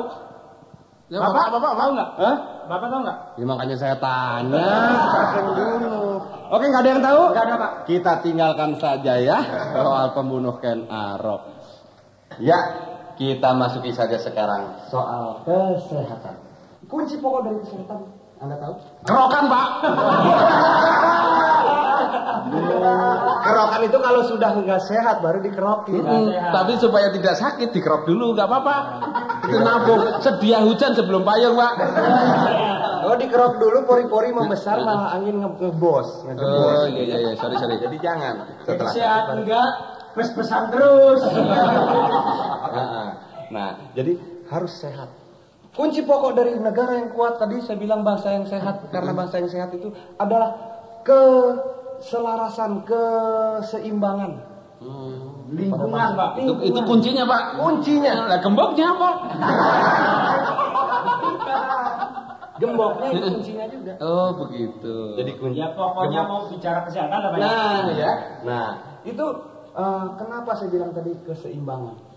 Ya, 1.12 1.20
Bapak, 1.20 1.52
bapak, 1.52 1.62
bapak, 1.62 1.74
tahu 1.78 1.92
nggak? 1.94 2.10
Hah? 2.18 2.36
Bapak 2.66 2.88
tahu 2.90 3.00
nggak? 3.06 3.18
Ya 3.38 3.46
makanya 3.46 3.76
saya 3.78 3.96
tanya. 4.02 4.70
Bunuh? 5.36 6.18
Oke, 6.50 6.66
nggak 6.70 6.82
ada 6.82 6.90
yang 6.90 7.04
tahu? 7.04 7.22
Nggak 7.34 7.46
ada, 7.46 7.56
Pak. 7.60 7.72
Kita 7.86 8.12
tinggalkan 8.24 8.72
saja 8.82 9.14
ya 9.20 9.38
soal 9.78 10.06
pembunuh 10.16 10.58
Ken 10.58 10.88
Arok. 10.90 11.42
Ya, 12.42 12.58
kita 13.20 13.54
masuki 13.54 13.94
saja 13.94 14.18
sekarang 14.18 14.90
soal 14.90 15.44
kesehatan. 15.46 16.34
Kunci 16.90 17.18
pokok 17.22 17.42
dari 17.46 17.58
kesehatan, 17.62 18.00
Anda 18.44 18.56
tahu? 18.60 18.74
Kerokan 19.08 19.44
pak. 19.48 19.68
Kerokan 23.44 23.82
itu 23.84 23.98
kalau 23.98 24.22
sudah 24.24 24.50
nggak 24.54 24.82
sehat 24.84 25.20
baru 25.20 25.40
dikerokin. 25.40 26.04
Mm, 26.04 26.28
Tapi 26.52 26.72
supaya 26.76 27.08
tidak 27.10 27.36
sakit 27.36 27.72
dikerok 27.72 28.04
dulu, 28.04 28.36
nggak 28.36 28.44
apa-apa. 28.44 28.76
Itu 29.44 29.58
nabung. 29.60 30.02
Sedia 30.20 30.60
hujan 30.60 30.92
sebelum 30.92 31.24
payung 31.24 31.56
pak. 31.56 31.74
Kalau 33.04 33.16
dikerok 33.16 33.54
dulu 33.60 33.78
pori-pori 33.84 34.32
membesar 34.32 34.80
malah 34.80 35.12
angin 35.14 35.40
nge- 35.40 35.60
ngebos, 35.60 36.24
ngegebos. 36.24 36.72
Oh 36.72 36.86
iya 36.88 37.04
iya 37.04 37.18
iya, 37.22 37.32
sorry 37.36 37.56
sorry. 37.56 37.76
Jadi 37.76 37.98
jangan 38.00 38.48
setelah 38.64 38.92
Sehat 38.92 39.24
enggak? 39.34 39.70
Bes-besan 40.14 40.64
terus. 40.70 41.22
Nah, 42.74 43.14
nah, 43.54 43.72
jadi 43.94 44.18
harus 44.50 44.74
sehat. 44.74 45.06
Kunci 45.74 46.06
pokok 46.06 46.38
dari 46.38 46.54
negara 46.62 47.02
yang 47.02 47.10
kuat 47.18 47.42
tadi 47.42 47.58
saya 47.58 47.82
bilang 47.82 48.06
bangsa 48.06 48.30
yang 48.30 48.46
sehat 48.46 48.94
karena 48.94 49.10
bangsa 49.10 49.42
yang 49.42 49.50
sehat 49.50 49.74
itu 49.74 49.90
adalah 50.22 50.54
keselarasan, 51.02 52.86
keseimbangan. 52.86 54.54
Lingkungan, 55.54 56.10
Pak. 56.14 56.30
Itu, 56.38 56.54
itu 56.62 56.80
kuncinya 56.86 57.26
pak. 57.26 57.58
Kuncinya 57.58 58.26
Lah 58.26 58.40
gemboknya 58.42 58.86
apa? 58.90 59.10
gemboknya 62.62 63.08
itu 63.10 63.28
kuncinya 63.34 63.66
juga. 63.66 63.94
Oh 63.98 64.30
begitu. 64.46 64.96
Jadi 65.18 65.32
kunci. 65.42 65.58
Ya 65.58 65.74
pokoknya 65.74 66.22
gembok. 66.22 66.38
mau 66.38 66.42
bicara 66.54 66.80
kesehatan 66.86 67.18
ya? 67.18 67.30
Nah, 67.42 67.90
ya. 67.98 68.12
Nah, 68.46 68.68
itu 69.02 69.26
eh, 69.74 70.06
kenapa 70.22 70.54
saya 70.54 70.70
bilang 70.70 70.94
tadi 70.94 71.18
keseimbangan? 71.26 72.13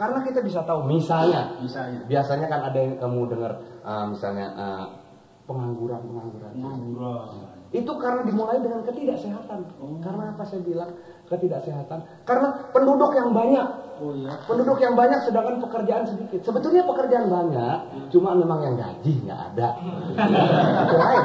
Karena 0.00 0.24
kita 0.24 0.40
bisa 0.40 0.64
tahu 0.64 0.88
misalnya 0.88 1.60
Misalnya. 1.60 2.00
biasanya 2.08 2.48
kan 2.48 2.60
ada 2.72 2.78
yang 2.80 2.96
kamu 2.96 3.28
dengar 3.28 3.52
eh, 3.84 4.04
misalnya 4.08 4.46
eh, 4.56 4.84
pengangguran 5.44 6.00
pengangguran. 6.00 6.52
Ngangguran. 6.56 7.28
itu 7.70 7.92
karena 8.02 8.26
dimulai 8.26 8.58
dengan 8.58 8.82
ketidaksehatan. 8.82 9.60
Karena 10.02 10.34
apa 10.34 10.42
saya 10.42 10.58
bilang? 10.64 10.90
Ketidaksehatan. 11.30 12.02
Karena 12.26 12.48
penduduk 12.74 13.14
yang 13.14 13.30
banyak. 13.30 13.68
Oh 14.00 14.16
iya. 14.16 14.32
penduduk 14.48 14.80
yang 14.80 14.96
banyak 14.96 15.20
sedangkan 15.28 15.60
pekerjaan 15.60 16.08
sedikit. 16.08 16.40
Sebetulnya 16.40 16.88
pekerjaan 16.88 17.28
banyak 17.28 17.78
cuma 18.08 18.32
memang 18.32 18.64
yang 18.64 18.74
gaji 18.80 19.12
nggak 19.28 19.40
ada. 19.52 19.68
Itu 20.88 20.96
lain 20.96 21.24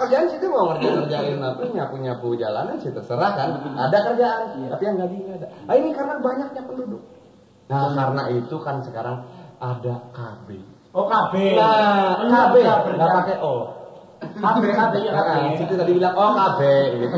pekerjaan 0.00 0.26
situ 0.32 0.48
mau 0.48 0.72
ngerjain 0.72 0.96
ngerjain 1.04 1.36
apa 1.44 1.60
nyapu 1.76 1.94
nyapu 2.00 2.26
jalanan 2.40 2.80
sih 2.80 2.88
terserah 2.88 3.36
kan. 3.36 3.48
Ada 3.76 3.98
kerjaan 4.08 4.40
tapi 4.72 4.82
yang 4.88 4.96
gaji 4.96 5.16
nggak 5.20 5.36
ada. 5.44 5.48
Nah 5.68 5.74
ini 5.76 5.92
karena 5.92 6.14
banyaknya 6.24 6.62
penduduk. 6.64 7.02
Nah 7.68 7.92
karena 7.92 8.22
itu 8.32 8.56
kan 8.64 8.80
sekarang 8.80 9.28
ada 9.60 9.94
KB 10.16 10.48
Oh 10.90 11.06
KB. 11.06 11.34
nah 11.54 12.18
KB 12.18 12.54
benar, 12.64 12.96
nggak 12.96 13.10
pakai 13.22 13.36
O 13.44 13.79
KB, 14.20 14.62
KB 14.68 14.94
ya 15.00 15.12
KB. 15.16 15.32
Situ 15.56 15.74
tadi 15.80 15.92
bilang 15.96 16.12
oh 16.12 16.32
KB 16.36 16.60
gitu. 17.00 17.16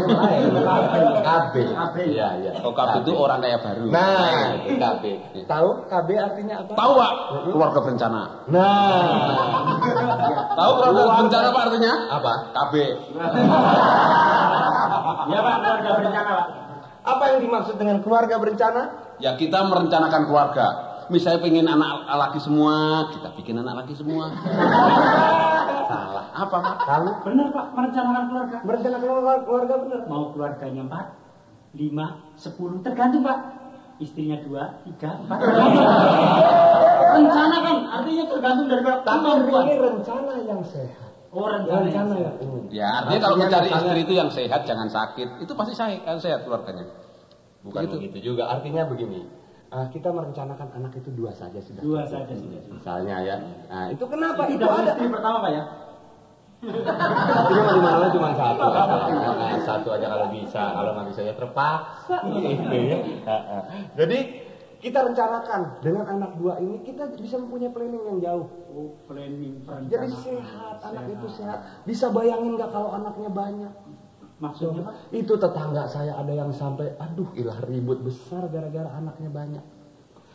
KB. 1.26 1.54
KB. 1.66 1.96
Iya, 2.14 2.28
iya. 2.38 2.50
Oh 2.62 2.70
KB 2.70 3.02
itu 3.02 3.12
orang 3.18 3.42
kaya 3.42 3.58
baru. 3.58 3.90
Nah, 3.90 4.54
KB. 4.62 5.04
Tahu 5.44 5.68
KB 5.90 6.08
artinya 6.14 6.54
apa? 6.62 6.72
Tahu 6.78 6.90
pak? 6.94 7.12
Keluarga 7.50 7.78
berencana. 7.82 8.22
Nah, 8.46 9.02
Tahu 10.54 10.70
keluarga 10.78 11.02
berencana 11.18 11.46
apa 11.50 11.60
artinya? 11.66 11.92
apa? 12.10 12.32
KB. 12.54 12.74
Ya 15.22 15.38
Pak, 15.42 15.54
keluarga 15.58 15.90
berencana 15.98 16.30
Pak. 16.38 16.46
Apa 17.02 17.24
yang 17.34 17.38
dimaksud 17.42 17.74
dengan 17.82 17.98
keluarga 18.06 18.38
berencana? 18.38 18.82
Ya 19.18 19.34
kita 19.34 19.66
merencanakan 19.66 20.22
keluarga. 20.30 20.66
Misalnya 21.12 21.44
pengen 21.44 21.68
anak 21.68 22.08
laki 22.08 22.40
semua, 22.40 23.04
kita 23.12 23.28
bikin 23.36 23.60
anak 23.60 23.84
laki 23.84 23.92
semua. 23.92 24.32
Salah. 25.84 26.24
Apa 26.32 26.56
pak? 26.56 26.76
Tahu? 26.88 27.06
Benar 27.28 27.46
Pak, 27.52 27.66
merencanakan 27.76 28.24
keluarga. 28.32 28.56
Berencana 28.64 28.96
keluarga, 28.96 29.32
keluarga 29.44 29.74
bener. 29.84 30.00
Mau 30.08 30.32
keluarganya 30.32 30.82
empat, 30.88 31.06
lima, 31.76 32.06
sepuluh, 32.40 32.80
tergantung 32.80 33.20
Pak. 33.20 33.38
Istrinya 34.00 34.40
dua, 34.40 34.80
tiga, 34.88 35.20
empat. 35.20 35.38
Rencana 37.12 37.56
kan, 37.60 37.76
artinya 38.00 38.24
tergantung 38.32 38.66
dari 38.72 38.82
Tapi 38.82 39.04
kemampuan. 39.04 39.62
ini 39.68 39.76
rencana 39.76 40.32
yang 40.48 40.62
sehat. 40.64 41.10
Oh 41.28 41.44
rencana. 41.44 41.92
Rencana 41.92 42.14
yang 42.16 42.24
yang 42.24 42.36
ini. 42.40 42.60
Ya 42.72 42.88
artinya 43.04 43.20
kalau 43.20 43.36
mencari 43.36 43.68
istri 43.68 44.00
itu 44.00 44.14
yang 44.16 44.30
sehat, 44.32 44.64
jangan 44.64 44.88
sakit. 44.88 45.44
Itu 45.44 45.52
pasti 45.52 45.76
sehat, 45.76 46.08
sehat 46.24 46.48
keluarganya. 46.48 46.88
Bukan 47.60 47.84
Begitu. 47.84 47.94
begitu 48.00 48.18
juga. 48.32 48.48
Artinya 48.48 48.88
begini. 48.88 49.41
Eh, 49.72 49.86
kita 49.90 50.08
merencanakan 50.12 50.68
anak 50.76 50.92
itu 51.00 51.08
dua 51.16 51.32
saja 51.32 51.58
sudah. 51.58 51.82
Dua 51.82 52.02
saja 52.04 52.34
sudah. 52.36 52.60
Misalnya 52.68 53.16
ya. 53.24 53.36
Nah, 53.72 53.88
itu 53.88 54.04
kenapa? 54.04 54.44
Itu 54.46 54.60
Itu 54.60 54.66
ada. 54.68 54.92
istri 54.92 55.08
pertama 55.08 55.36
Pak 55.40 55.50
ya? 55.50 55.64
Mah 56.62 57.72
di 57.74 57.80
mana 57.82 58.06
cuma 58.14 58.30
satu. 58.38 58.62
Nah, 58.62 59.58
satu 59.66 59.88
aja 59.98 60.06
kalau 60.06 60.26
bisa, 60.30 60.62
kalau 60.70 60.90
nggak 60.94 61.06
bisa 61.10 61.20
ya 61.26 61.34
terpaksa. 61.34 62.16
Gitu 62.30 62.76
ya. 62.86 62.98
Jadi 63.98 64.18
kita 64.82 64.98
rencanakan 64.98 65.78
dengan 65.78 66.06
anak 66.10 66.34
dua 66.38 66.58
ini 66.58 66.82
kita 66.82 67.06
bisa 67.18 67.38
mempunyai 67.38 67.70
planning 67.70 68.02
yang 68.02 68.18
jauh. 68.22 68.46
Oh 68.70 68.90
planning. 69.06 69.62
Jadi 69.90 70.10
sehat, 70.10 70.82
anak 70.86 71.06
itu 71.10 71.26
sehat. 71.34 71.86
Bisa 71.86 72.10
bayangin 72.10 72.58
nggak 72.58 72.70
kalau 72.70 72.94
anaknya 72.94 73.30
banyak? 73.30 73.72
Maksudnya 74.42 74.82
Pak? 74.82 74.94
Itu 75.14 75.38
tetangga 75.38 75.86
saya 75.86 76.18
ada 76.18 76.32
yang 76.34 76.50
sampai, 76.50 76.98
aduh 76.98 77.30
ilah 77.38 77.62
ribut 77.62 78.02
besar 78.02 78.50
gara-gara 78.50 78.90
anaknya 78.90 79.30
banyak. 79.30 79.64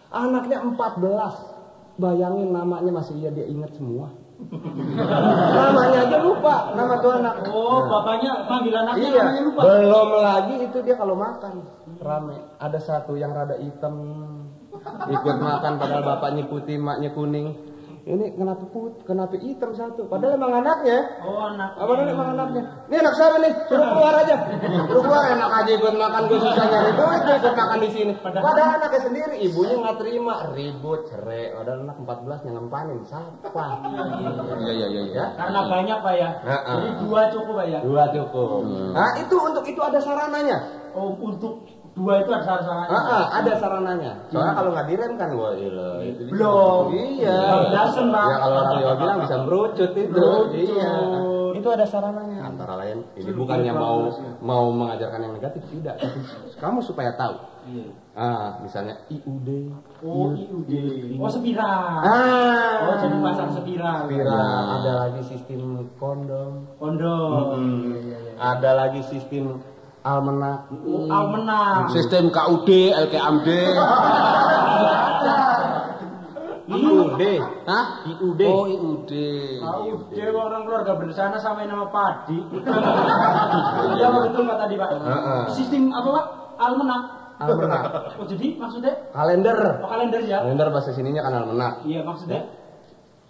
Anaknya 0.08 0.64
14. 0.64 2.00
Bayangin 2.00 2.54
namanya 2.54 2.94
masih 2.94 3.20
iya 3.20 3.30
dia 3.30 3.44
ingat 3.44 3.76
semua. 3.76 4.08
namanya 5.58 6.00
aja 6.08 6.18
lupa, 6.22 6.56
nama 6.78 6.94
tuh 7.02 7.12
anak. 7.12 7.36
Oh, 7.50 7.82
Nah. 7.84 7.90
bapaknya 7.90 8.32
panggil 8.46 8.74
anaknya 8.78 9.08
Iya, 9.10 9.22
namanya 9.26 9.42
lupa. 9.44 9.62
belum 9.66 10.10
lagi 10.22 10.56
itu 10.62 10.78
dia 10.86 10.96
kalau 10.96 11.16
makan 11.18 11.54
rame. 11.98 12.38
Ada 12.62 12.80
satu 12.80 13.18
yang 13.18 13.34
rada 13.34 13.58
hitam 13.58 13.96
ikut 15.10 15.36
makan 15.42 15.74
padahal 15.76 16.04
bapaknya 16.06 16.46
putih, 16.46 16.78
maknya 16.78 17.12
kuning. 17.12 17.58
Ini 18.08 18.40
kenapa 18.40 18.64
put, 18.72 19.04
kenapa 19.04 19.36
hitam 19.36 19.76
satu? 19.76 20.08
Padahal 20.08 20.40
emang 20.40 20.64
anaknya. 20.64 21.20
Oh, 21.28 21.44
anak. 21.44 21.76
Apa 21.76 21.92
nih 21.92 22.16
emang 22.16 22.30
anaknya? 22.40 22.64
Ini 22.88 22.96
anak 23.04 23.14
siapa 23.20 23.36
nih? 23.44 23.52
Suruh 23.68 23.84
keluar 23.84 24.14
aja. 24.16 24.36
Suruh 24.88 25.04
keluar 25.04 25.24
enak 25.28 25.50
aja 25.52 25.72
ikut 25.76 25.96
makan 26.00 26.22
gue 26.32 26.40
susah 26.40 26.66
nyari 26.72 26.92
duit 26.96 27.22
gue 27.28 27.36
ikut 27.36 27.56
makan 27.60 27.78
di 27.84 27.90
sini. 27.92 28.14
Padahal 28.24 28.80
anaknya 28.80 29.02
sendiri 29.04 29.36
ibunya 29.44 29.76
nggak 29.76 29.98
terima 30.00 30.34
ribut 30.56 31.00
cerai. 31.12 31.52
Padahal 31.52 31.80
anak 31.84 31.98
14 32.00 32.48
yang 32.48 32.56
ngempanin 32.64 33.00
siapa? 33.12 33.66
Iya 34.56 34.72
iya 34.72 34.88
iya. 34.88 35.02
iya. 35.12 35.26
Karena 35.36 35.60
banyak 35.68 35.98
Pak 36.00 36.14
ya. 36.16 36.30
Jadi 36.48 36.90
dua 37.04 37.22
cukup 37.36 37.54
Pak 37.60 37.68
ya. 37.68 37.80
Dua 37.84 38.04
cukup. 38.16 38.60
Nah 38.96 39.12
itu 39.20 39.36
untuk 39.36 39.64
itu 39.68 39.82
ada 39.84 40.00
sarananya. 40.00 40.58
Oh, 40.96 41.14
untuk 41.20 41.62
Dua 41.98 42.14
itu 42.22 42.30
ada 42.30 42.46
sarananya. 42.46 42.94
Ah, 42.94 43.02
ah, 43.10 43.26
ada 43.42 43.54
sarananya. 43.58 44.12
Soalnya 44.30 44.54
kalau 44.54 44.70
nggak 44.78 44.88
direm 44.94 45.14
kan 45.18 45.30
wah 45.34 45.54
iya 45.58 45.90
itu. 46.06 46.22
Belum. 46.30 46.84
Iya. 46.94 47.40
Dasen, 47.74 48.06
Pak. 48.14 48.26
Ya 48.30 48.38
kalau 48.38 48.62
Jawa 48.78 48.94
bilang 49.02 49.18
bisa 49.26 49.36
merucut 49.42 49.92
itu. 49.98 50.14
Merucut. 50.14 50.54
Iya. 50.54 50.94
Itu 51.58 51.68
ada 51.74 51.86
sarananya. 51.90 52.54
Antara 52.54 52.78
lain 52.78 53.02
ini 53.18 53.32
bukannya 53.34 53.74
mau 53.74 54.14
mau 54.46 54.70
mengajarkan 54.70 55.26
yang 55.26 55.34
negatif 55.34 55.66
tidak, 55.74 55.98
tapi 55.98 56.22
kamu 56.62 56.80
supaya 56.86 57.18
tahu. 57.18 57.34
Iya. 57.66 57.90
Ah, 58.14 58.62
misalnya 58.62 58.96
IUD. 59.10 59.50
Oh, 60.06 60.38
IUD. 60.38 60.72
Oh, 61.18 61.30
spiral. 61.30 62.02
Ah. 62.06 62.94
Oh, 62.94 62.96
jadi 63.02 63.18
pasang 63.26 63.52
spiral. 63.58 63.98
Spiral. 64.06 64.64
Ada 64.80 64.92
lagi 65.02 65.22
sistem 65.26 65.90
kondom. 65.98 66.78
Kondom. 66.78 67.58
Hmm. 67.58 67.90
Iya, 67.90 68.18
iya. 68.22 68.32
Ada 68.38 68.70
lagi 68.78 69.02
sistem 69.02 69.60
almanak. 70.08 70.60
Oh, 70.88 71.12
almenang. 71.12 71.92
Sistem 71.92 72.32
KUD, 72.32 72.70
LKMD. 72.96 73.50
IUD. 76.68 77.24
Hah? 77.64 77.86
IUD. 78.04 78.42
Oh, 78.44 78.68
IUD. 78.68 79.12
Dia 80.12 80.28
orang 80.32 80.68
keluarga 80.68 80.92
berencana 81.00 81.40
sama 81.40 81.64
nama 81.64 81.88
padi. 81.88 82.40
Iya 83.96 84.08
betul 84.12 84.44
Pak 84.48 84.58
tadi 84.68 84.76
Pak. 84.76 84.90
Heeh. 85.00 85.44
Sistem 85.56 85.96
apa 85.96 86.08
Pak? 86.12 86.26
Almenak. 86.60 87.02
Almanak. 87.38 87.82
Oh 88.20 88.26
jadi 88.28 88.48
maksudnya? 88.60 88.94
Kalender. 89.16 89.58
Oh 89.80 89.88
kalender 89.88 90.22
ya? 90.28 90.44
Kalender 90.44 90.68
bahasa 90.74 90.92
sininya 90.92 91.24
kan 91.24 91.34
almanak. 91.40 91.86
Iya 91.88 92.04
maksudnya? 92.04 92.42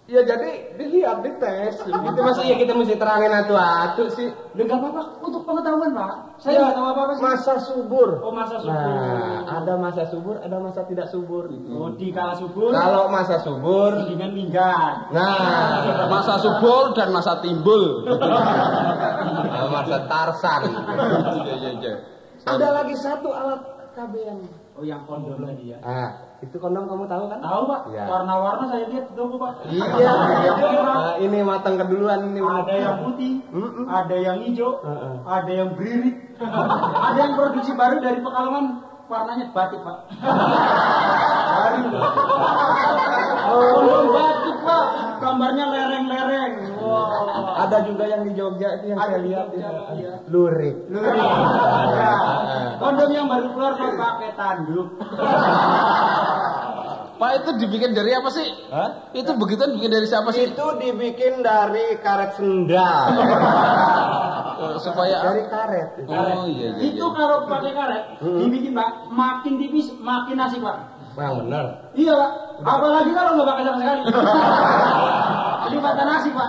Ya 0.08 0.24
jadi 0.24 0.72
dilihat 0.80 1.20
dites. 1.20 1.84
Gitu 1.84 2.20
masa 2.24 2.40
ya 2.40 2.56
kita 2.56 2.72
mesti 2.72 2.96
terangin 2.96 3.28
atu-atu 3.44 4.08
sih. 4.16 4.32
Udah 4.56 4.64
nggak 4.64 4.80
apa-apa 4.80 5.02
untuk 5.20 5.44
pengetahuan 5.44 5.92
Pak. 5.92 6.14
Saya 6.40 6.56
Ya, 6.56 6.60
nggak 6.64 6.76
tahu 6.80 6.86
apa-apa 6.96 7.12
sih. 7.12 7.22
Masa 7.28 7.54
subur. 7.60 8.08
Oh 8.24 8.32
masa 8.32 8.56
subur. 8.56 8.88
Nah, 8.88 9.44
ada 9.52 9.74
masa 9.76 10.02
subur, 10.08 10.40
ada 10.40 10.56
masa 10.64 10.80
tidak 10.88 11.12
subur. 11.12 11.52
Oh 11.52 11.92
di 11.92 12.08
kala 12.08 12.32
subur. 12.40 12.72
Kalau 12.72 13.12
masa 13.12 13.36
subur, 13.44 14.00
dengan 14.08 14.32
minggat. 14.32 15.12
nah 15.12 16.08
Masa 16.08 16.40
subur 16.40 16.96
dan 16.96 17.12
masa 17.12 17.44
timbul. 17.44 18.08
masa 19.68 20.08
Tarsan. 20.08 20.62
Iya, 21.44 21.52
iya, 21.52 21.70
iya. 21.84 21.94
Ada 22.48 22.80
lagi 22.80 22.96
satu 22.96 23.28
alat 23.28 23.60
KB 23.92 24.12
yang 24.24 24.40
Oh 24.72 24.84
yang 24.86 25.04
kondom 25.04 25.42
tadi 25.42 25.74
ya. 25.74 25.78
Ah, 25.84 26.27
itu 26.38 26.56
kondom 26.62 26.86
kamu 26.86 27.10
tahu 27.10 27.24
kan? 27.26 27.38
Tahu 27.42 27.62
Pak. 27.66 27.80
Iya. 27.90 28.04
Warna-warna 28.06 28.64
saya 28.70 28.84
lihat 28.86 29.10
toko 29.18 29.36
Pak. 29.42 29.52
Iya. 29.66 30.12
Nah, 30.98 31.14
ini 31.22 31.38
matang 31.46 31.78
keduluan 31.78 32.34
ini. 32.34 32.42
Ada 32.42 32.74
yang 32.74 32.96
putih, 33.06 33.38
Mm-mm. 33.54 33.86
ada 33.86 34.16
yang 34.18 34.38
hijau, 34.42 34.82
Heeh. 34.82 35.14
ada 35.22 35.52
yang 35.52 35.68
beririk, 35.78 36.16
ada 37.06 37.18
yang 37.18 37.34
produksi 37.38 37.72
baru 37.78 38.02
dari 38.02 38.18
Pekalongan 38.18 38.82
warnanya 39.08 39.46
batik 39.56 39.80
pak. 39.80 39.98
Oh, 43.48 44.02
batik 44.14 44.56
pak, 44.62 44.86
gambarnya 45.24 45.64
lereng-lereng. 45.72 46.17
Ada 47.58 47.78
juga 47.82 48.04
yang 48.06 48.22
di 48.22 48.32
Jogja 48.38 48.68
itu 48.78 48.94
yang 48.94 48.98
Ada 49.02 49.08
saya 49.10 49.18
di 49.18 49.26
lihat 49.28 49.46
Jogja, 49.50 49.66
ya. 49.66 49.82
iya. 49.98 50.14
Lurik. 50.30 50.76
Lurik. 50.86 51.20
Kondom 52.78 53.10
yang 53.10 53.26
baru 53.26 53.46
keluar 53.50 53.72
pak 53.74 53.92
pakai 53.98 54.30
tanduk. 54.38 54.88
Pak 57.18 57.34
itu 57.42 57.50
dibikin 57.66 57.98
dari 57.98 58.14
apa 58.14 58.30
sih? 58.30 58.46
Hah? 58.70 59.10
Itu 59.10 59.34
begitu 59.34 59.66
dibikin 59.66 59.90
dari 59.90 60.06
siapa 60.06 60.30
sih? 60.30 60.54
Itu 60.54 60.78
dibikin 60.78 61.42
dari 61.42 61.98
karet 61.98 62.38
sendal. 62.38 63.10
Eh, 63.18 64.78
supaya 64.86 65.26
dari 65.26 65.42
karet. 65.50 65.98
Oh 66.06 66.46
iya 66.46 66.78
iya. 66.78 66.94
Itu 66.94 67.10
kalau 67.10 67.42
pakai 67.50 67.74
karet, 67.74 68.22
dibikin 68.22 68.70
pak, 68.70 69.10
makin 69.10 69.58
tipis 69.58 69.90
makin 69.98 70.38
asik 70.38 70.62
pak. 70.62 70.78
Yang 71.16 71.34
benar. 71.46 71.64
Iya 71.94 72.12
pak, 72.12 72.32
apalagi 72.66 73.10
kalau 73.14 73.30
nggak 73.38 73.48
pakai 73.48 73.64
sama 73.64 73.78
sekali. 73.80 74.00
Jadi 75.68 75.76
mata 75.84 76.02
nasi 76.08 76.28
pak. 76.32 76.48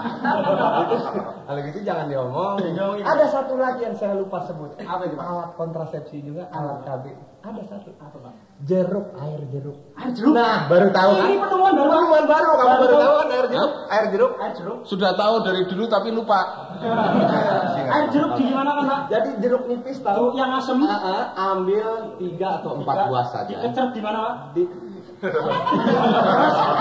Kalau 1.48 1.60
gitu 1.68 1.80
jangan. 1.84 2.06
Diomongin. 2.08 3.04
Ada 3.04 3.26
satu 3.28 3.54
lagi 3.60 3.82
yang 3.84 3.96
saya 4.00 4.16
lupa 4.16 4.48
sebut. 4.48 4.80
Apa 4.80 5.04
itu? 5.08 5.18
Alat 5.20 5.50
kontrasepsi 5.60 6.18
juga, 6.24 6.48
alat 6.56 6.88
KB. 6.88 7.06
Ada 7.40 7.62
satu. 7.72 7.90
Apa 7.98 8.18
pak? 8.20 8.34
Jeruk, 8.68 9.16
air 9.16 9.40
jeruk. 9.48 9.78
Air 9.96 10.12
jeruk. 10.12 10.36
Nah, 10.36 10.68
baru 10.68 10.92
tahu 10.92 11.12
kan? 11.16 11.28
Ini 11.32 11.36
penemuan 11.40 11.72
baru. 11.72 11.88
Penemuan 11.88 12.26
baru, 12.28 12.50
kamu 12.52 12.68
Baru 12.68 12.84
baru 12.84 12.96
tahu. 13.00 13.14
kan 13.16 13.28
air 13.32 13.48
jeruk? 13.48 13.72
Air 13.88 14.06
jeruk. 14.12 14.32
Air 14.36 14.52
jeruk. 14.60 14.78
Sudah 14.84 15.12
tahu 15.16 15.36
dari 15.48 15.62
dulu 15.72 15.84
tapi 15.88 16.10
lupa. 16.12 16.40
Air 17.96 18.06
jeruk 18.12 18.32
di 18.36 18.52
mana 18.52 18.72
kan 18.76 18.84
pak? 18.86 19.02
Jadi 19.08 19.30
jeruk 19.40 19.64
nipis 19.66 19.98
tahu? 20.04 20.36
Yang 20.36 20.52
asem. 20.60 20.78
Ah, 20.84 21.00
ah, 21.00 21.24
ambil 21.56 21.88
tiga 22.20 22.60
atau 22.60 22.78
empat 22.78 22.98
buah 23.08 23.26
saja. 23.32 23.56
Dikecret 23.64 23.92
di 23.96 24.02
mana 24.04 24.18
pak? 24.20 24.36
Di 24.54 24.64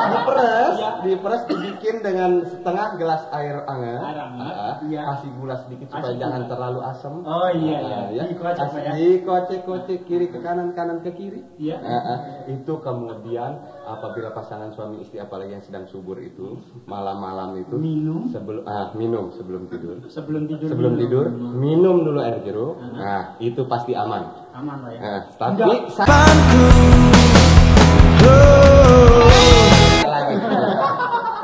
diperes, 0.09 0.75
Iya. 0.75 0.91
diperes 1.03 1.43
dibikin 1.45 1.97
dengan 2.01 2.31
setengah 2.45 2.87
gelas 2.97 3.23
air 3.31 3.57
hangat. 3.63 4.01
Air 4.01 4.19
Ah, 4.39 4.77
iya. 4.85 5.03
Kasih 5.09 5.31
gula 5.35 5.57
sedikit 5.59 5.87
supaya 5.89 6.05
Kasih 6.09 6.19
jangan 6.19 6.41
gula. 6.41 6.51
terlalu 6.51 6.81
asam. 6.85 7.15
Oh 7.23 7.49
iya 7.51 7.79
iya. 8.09 8.23
Dikocok 8.27 8.57
Kasih 8.57 8.73
pak 8.73 8.83
ya. 8.83 8.93
Dikocek-kocek 8.95 9.99
kiri 10.05 10.27
ke 10.29 10.39
kanan, 10.39 10.73
kanan 10.73 11.03
ke 11.03 11.11
kiri. 11.13 11.41
Iya. 11.59 11.77
Ah, 11.79 11.91
ah. 11.91 12.19
Itu 12.47 12.79
kemudian 12.79 13.59
apabila 13.85 14.31
pasangan 14.31 14.71
suami 14.71 15.01
istri 15.01 15.19
apalagi 15.19 15.53
yang 15.53 15.65
sedang 15.65 15.85
subur 15.87 16.19
itu 16.19 16.59
malam-malam 16.85 17.59
itu 17.59 17.75
Minum. 17.75 18.29
sebelum 18.29 18.63
ah 18.65 18.93
minum 18.95 19.33
sebelum 19.33 19.67
tidur. 19.67 19.97
Sebelum 20.07 20.47
tidur. 20.47 20.69
Sebelum 20.69 20.93
minum. 20.93 21.03
tidur 21.03 21.27
minum 21.55 21.97
dulu 22.03 22.19
air 22.21 22.39
jeruk. 22.41 22.79
Nah, 22.95 23.35
itu 23.39 23.65
pasti 23.65 23.93
aman. 23.93 24.47
Aman 24.53 24.77
pak 24.81 24.91
ya. 24.91 25.01
Nah, 25.01 25.21
tapi 25.35 25.53
Enggak. 25.59 27.18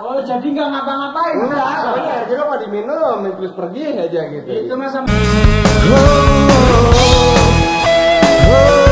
Oh 0.04 0.20
jadi 0.22 0.46
nggak 0.46 0.68
ngapa-ngapain. 0.68 1.36
Enggak, 1.42 1.66
pokoknya 1.84 2.10
air 2.12 2.24
jeruk 2.28 2.46
mau 2.46 2.58
diminum, 2.60 3.18
terus 3.34 3.52
pergi 3.56 3.84
aja 3.98 4.20
gitu. 4.30 4.48
Itu 4.68 4.74
masa. 4.76 5.02
Ada 8.44 8.83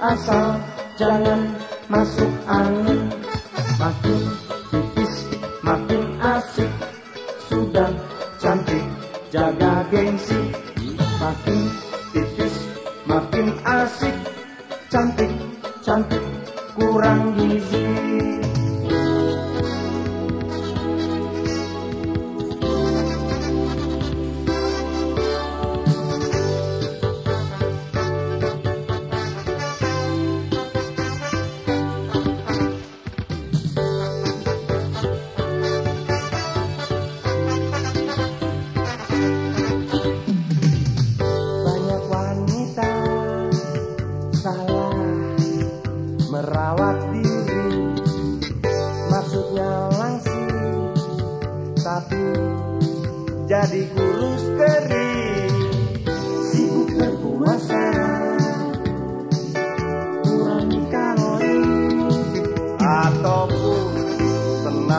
asal 0.00 0.56
jangan 0.96 1.40
masuk 1.92 2.32
angin. 2.48 3.12
Makin 3.76 4.20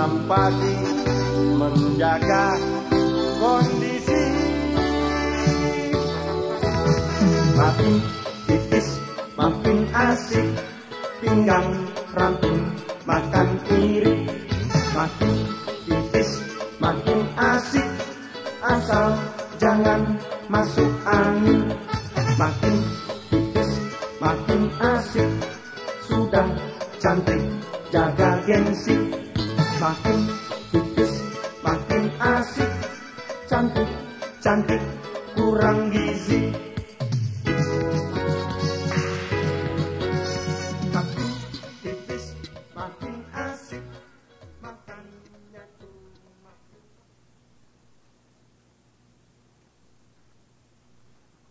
senam 0.02 0.18
pagi 0.26 0.78
menjaga 1.62 2.58
kondisi. 3.38 4.26
Makin 7.54 7.96
tipis 8.50 8.88
makin 9.38 9.78
asik 9.94 10.48
pinggang 11.22 11.86
ramping 12.18 12.66
makan 13.06 13.62
irit 13.78 14.26
makin 14.98 15.34
tipis 15.86 16.30
makin 16.82 17.22
asik 17.38 17.86
asal 18.66 19.14
jangan 19.62 20.18
masuk 20.50 20.90
angin. 21.06 21.78
Makin 22.42 22.76
tipis 23.30 23.70
makin 24.18 24.62
asik 24.82 25.30
sudah 26.10 26.50
cantik 26.98 27.46
jaga 27.94 28.42
gengsi 28.50 29.01
makin 29.92 30.21